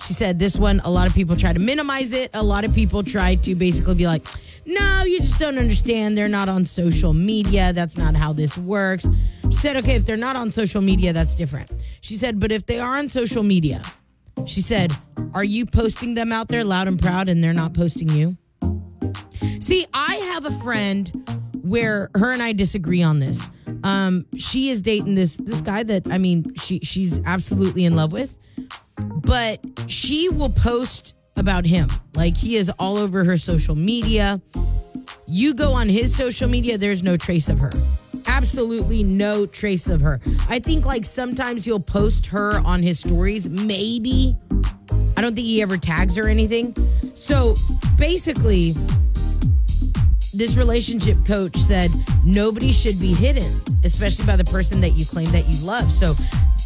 She 0.07 0.13
said 0.13 0.39
this 0.39 0.57
one, 0.57 0.83
a 0.85 0.91
lot 0.91 1.09
of 1.09 1.15
people 1.15 1.35
try 1.35 1.53
to 1.53 1.59
minimize 1.59 2.13
it. 2.13 2.31
A 2.33 2.45
lot 2.45 2.65
of 2.65 2.73
people 2.73 3.03
try 3.03 3.35
to 3.35 3.57
basically 3.57 3.97
be 3.97 4.07
like, 4.07 4.23
no, 4.65 5.03
you 5.03 5.19
just 5.19 5.41
don't 5.41 5.59
understand. 5.59 6.17
They're 6.17 6.29
not 6.29 6.49
on 6.49 6.67
social 6.67 7.13
media. 7.13 7.73
That's 7.73 7.99
not 7.99 8.15
how 8.15 8.33
this 8.33 8.57
works. 8.57 9.05
She 9.51 9.57
said, 9.57 9.77
okay, 9.79 9.97
if 9.97 10.07
they're 10.07 10.17
not 10.17 10.37
on 10.37 10.53
social 10.53 10.81
media, 10.81 11.13
that's 11.13 11.35
different. 11.35 11.73
She 12.03 12.17
said, 12.19 12.39
but 12.39 12.53
if 12.53 12.67
they 12.67 12.79
are 12.79 12.99
on 12.99 13.09
social 13.09 13.43
media, 13.43 13.83
she 14.47 14.61
said, 14.61 14.93
are 15.33 15.45
you 15.45 15.67
posting 15.67 16.15
them 16.15 16.33
out 16.33 16.49
there 16.49 16.65
loud 16.65 16.89
and 16.89 17.01
proud 17.01 17.29
and 17.29 17.43
they're 17.43 17.53
not 17.53 17.75
posting 17.75 18.09
you? 18.09 18.37
See, 19.61 19.87
I 19.93 20.17
have 20.17 20.45
a 20.45 20.51
friend 20.61 21.11
where 21.63 22.11
her 22.15 22.31
and 22.31 22.43
I 22.43 22.53
disagree 22.53 23.03
on 23.03 23.19
this. 23.19 23.49
Um, 23.83 24.27
she 24.37 24.71
is 24.71 24.83
dating 24.83 25.15
this 25.15 25.37
this 25.37 25.61
guy 25.61 25.83
that 25.83 26.07
I 26.11 26.19
mean, 26.19 26.55
she 26.55 26.81
she's 26.81 27.19
absolutely 27.27 27.85
in 27.85 27.97
love 27.97 28.13
with, 28.13 28.37
but 28.97 29.61
she 29.87 30.29
will 30.29 30.51
post 30.51 31.15
about 31.37 31.67
him 31.67 31.91
like 32.15 32.37
he 32.37 32.57
is 32.57 32.71
all 32.79 32.97
over 32.97 33.25
her 33.25 33.37
social 33.37 33.75
media. 33.75 34.41
You 35.27 35.55
go 35.55 35.73
on 35.73 35.89
his 35.89 36.15
social 36.15 36.49
media, 36.49 36.79
there's 36.79 37.03
no 37.03 37.17
trace 37.17 37.49
of 37.49 37.59
her. 37.59 37.73
Absolutely 38.27 39.03
no 39.03 39.47
trace 39.47 39.89
of 39.89 40.01
her. 40.01 40.21
I 40.49 40.59
think 40.59 40.85
like 40.85 41.05
sometimes 41.05 41.65
he'll 41.65 41.81
post 41.81 42.27
her 42.27 42.59
on 42.61 42.83
his 42.83 42.99
stories, 43.01 43.49
maybe. 43.49 44.37
I 45.17 45.21
don't 45.21 45.35
think 45.35 45.47
he 45.47 45.63
ever 45.63 45.77
tags 45.77 46.17
her 46.17 46.25
or 46.25 46.29
anything. 46.29 46.75
So 47.15 47.55
basically, 47.97 48.75
this 50.33 50.57
relationship 50.57 51.17
coach 51.27 51.57
said 51.57 51.91
nobody 52.25 52.73
should 52.73 52.99
be 52.99 53.15
hidden, 53.15 53.61
especially 53.85 54.27
by 54.27 54.37
the 54.37 54.45
person 54.45 54.81
that 54.81 54.91
you 54.91 55.07
claim 55.07 55.31
that 55.31 55.47
you 55.47 55.65
love. 55.65 55.93
So 55.93 56.17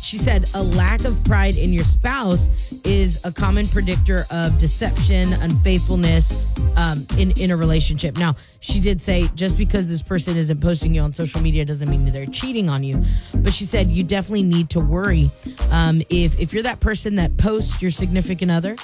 she 0.00 0.18
said 0.18 0.48
a 0.54 0.62
lack 0.62 1.04
of 1.04 1.22
pride 1.24 1.56
in 1.56 1.72
your 1.72 1.84
spouse 1.84 2.48
is 2.84 3.22
a 3.24 3.32
common 3.32 3.66
predictor 3.66 4.26
of 4.30 4.58
deception, 4.58 5.32
unfaithfulness 5.34 6.32
um, 6.76 7.06
in 7.16 7.32
in 7.32 7.50
a 7.50 7.56
relationship. 7.56 8.16
Now, 8.16 8.36
she 8.60 8.80
did 8.80 9.00
say 9.00 9.28
just 9.34 9.56
because 9.56 9.88
this 9.88 10.02
person 10.02 10.36
isn't 10.36 10.60
posting 10.60 10.94
you 10.94 11.00
on 11.00 11.12
social 11.12 11.40
media 11.40 11.64
doesn't 11.64 11.88
mean 11.88 12.04
that 12.04 12.12
they're 12.12 12.26
cheating 12.26 12.68
on 12.68 12.84
you. 12.84 13.02
But 13.34 13.54
she 13.54 13.64
said 13.64 13.88
you 13.88 14.04
definitely 14.04 14.44
need 14.44 14.70
to 14.70 14.80
worry 14.80 15.30
um, 15.70 16.02
if 16.10 16.38
if 16.38 16.52
you're 16.52 16.62
that 16.62 16.80
person 16.80 17.16
that 17.16 17.36
posts 17.36 17.80
your 17.82 17.90
significant 17.90 18.50
other, 18.50 18.76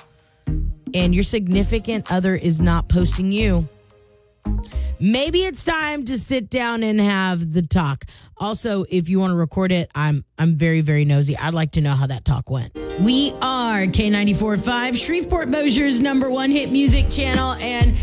and 0.94 1.14
your 1.14 1.24
significant 1.24 2.10
other 2.10 2.36
is 2.36 2.60
not 2.60 2.88
posting 2.88 3.32
you 3.32 3.68
maybe 5.00 5.44
it's 5.44 5.64
time 5.64 6.04
to 6.06 6.18
sit 6.18 6.50
down 6.50 6.82
and 6.82 7.00
have 7.00 7.52
the 7.52 7.62
talk. 7.62 8.04
Also, 8.38 8.84
if 8.88 9.08
you 9.08 9.20
want 9.20 9.30
to 9.32 9.36
record 9.36 9.72
it, 9.72 9.90
I'm 9.94 10.24
I'm 10.38 10.56
very 10.56 10.80
very 10.80 11.04
nosy. 11.04 11.36
I'd 11.36 11.54
like 11.54 11.72
to 11.72 11.80
know 11.80 11.94
how 11.94 12.06
that 12.06 12.24
talk 12.24 12.50
went. 12.50 12.74
We 13.00 13.32
are 13.42 13.82
K94.5, 13.82 14.96
Shreveport 14.96 15.50
Bossier's 15.50 16.00
number 16.00 16.30
one 16.30 16.50
hit 16.50 16.70
music 16.70 17.10
channel, 17.10 17.52
and 17.54 17.96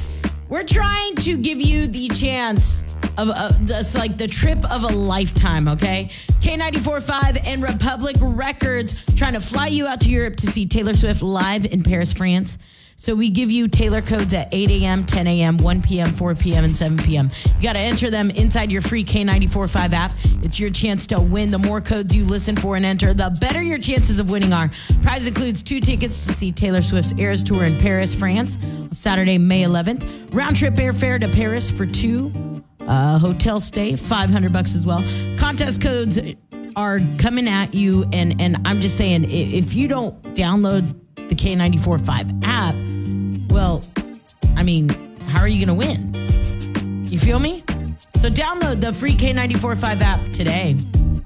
we're 0.50 0.64
trying 0.64 1.16
to 1.16 1.38
give 1.38 1.62
you 1.62 1.88
the 1.88 2.10
chance 2.10 2.84
of 3.18 3.30
uh, 3.30 3.52
that's 3.62 3.96
like 3.96 4.18
the 4.18 4.28
trip 4.28 4.64
of 4.72 4.84
a 4.84 4.88
lifetime, 4.88 5.68
okay? 5.68 6.10
K94.5 6.42 7.42
and 7.46 7.64
Republic 7.64 8.16
Records 8.20 9.06
trying 9.16 9.34
to 9.34 9.40
fly 9.40 9.68
you 9.68 9.88
out 9.88 10.02
to 10.02 10.10
Europe 10.10 10.36
to 10.38 10.48
see 10.48 10.66
Taylor 10.66 10.94
Swift 10.94 11.22
live 11.22 11.66
in 11.66 11.84
Paris, 11.84 12.14
France. 12.14 12.58
So 13.02 13.16
we 13.16 13.32
give 13.32 13.50
you 13.50 13.68
Taylor 13.68 14.04
codes 14.04 14.32
at 14.32 14.50
8 14.52 14.70
a.m., 14.70 15.04
10 15.04 15.26
a.m., 15.26 15.58
1 15.58 15.82
p.m., 15.82 16.14
4 16.14 16.36
p.m., 16.36 16.66
and 16.66 16.78
7 16.78 17.00
p.m. 17.00 17.32
You 17.56 17.64
got 17.64 17.74
to 17.74 17.80
enter 17.80 18.12
them 18.12 18.30
inside 18.30 18.72
your 18.72 18.84
free 18.84 19.04
K945 19.04 19.94
app. 19.94 20.12
It's 20.44 20.60
your 20.60 20.70
chance 20.70 21.08
to 21.08 21.20
win. 21.20 21.50
The 21.50 21.58
more 21.58 21.82
codes 21.82 22.16
you 22.16 22.26
listen 22.26 22.56
for 22.56 22.76
and 22.76 22.86
enter, 22.86 23.16
the 23.16 23.36
better 23.42 23.60
your 23.60 23.80
chances 23.80 24.20
of 24.20 24.30
winning 24.30 24.54
are. 24.54 24.70
Prize 25.02 25.26
includes 25.26 25.64
two 25.64 25.80
tickets 25.80 26.28
to 26.28 26.34
see 26.34 26.52
Taylor 26.52 26.84
Swift's 26.84 27.12
Eras 27.14 27.42
Tour 27.42 27.66
in 27.66 27.80
Paris, 27.80 28.14
France, 28.14 28.60
on 28.62 28.94
Saturday, 28.94 29.40
May 29.40 29.64
11th. 29.64 30.32
Round 30.32 30.56
trip 30.56 30.76
airfare 30.76 31.20
to 31.22 31.28
Paris 31.28 31.72
for 31.72 31.88
two. 31.88 32.32
Uh, 32.82 33.18
hotel 33.18 33.60
stay, 33.60 33.96
500 33.96 34.54
bucks 34.54 34.76
as 34.76 34.86
well. 34.86 35.04
Contest 35.40 35.82
codes 35.82 36.20
are 36.76 37.00
coming 37.18 37.48
at 37.48 37.74
you, 37.74 38.06
and 38.14 38.40
and 38.40 38.62
I'm 38.64 38.80
just 38.80 38.96
saying, 38.96 39.26
if 39.32 39.74
you 39.74 39.88
don't 39.88 40.22
download 40.36 41.02
the 41.32 41.36
K945 41.36 42.42
app, 42.44 42.76
well, 43.52 43.82
I 44.58 44.64
mean, 44.64 44.90
how 45.30 45.40
are 45.40 45.48
you 45.48 45.66
going 45.66 45.80
to 45.80 45.86
win? 45.88 47.08
You 47.08 47.20
feel 47.20 47.40
me? 47.40 47.64
So 48.18 48.30
download 48.30 48.82
the 48.82 48.94
free 48.94 49.16
K945 49.16 50.02
app 50.02 50.32
today. 50.34 50.76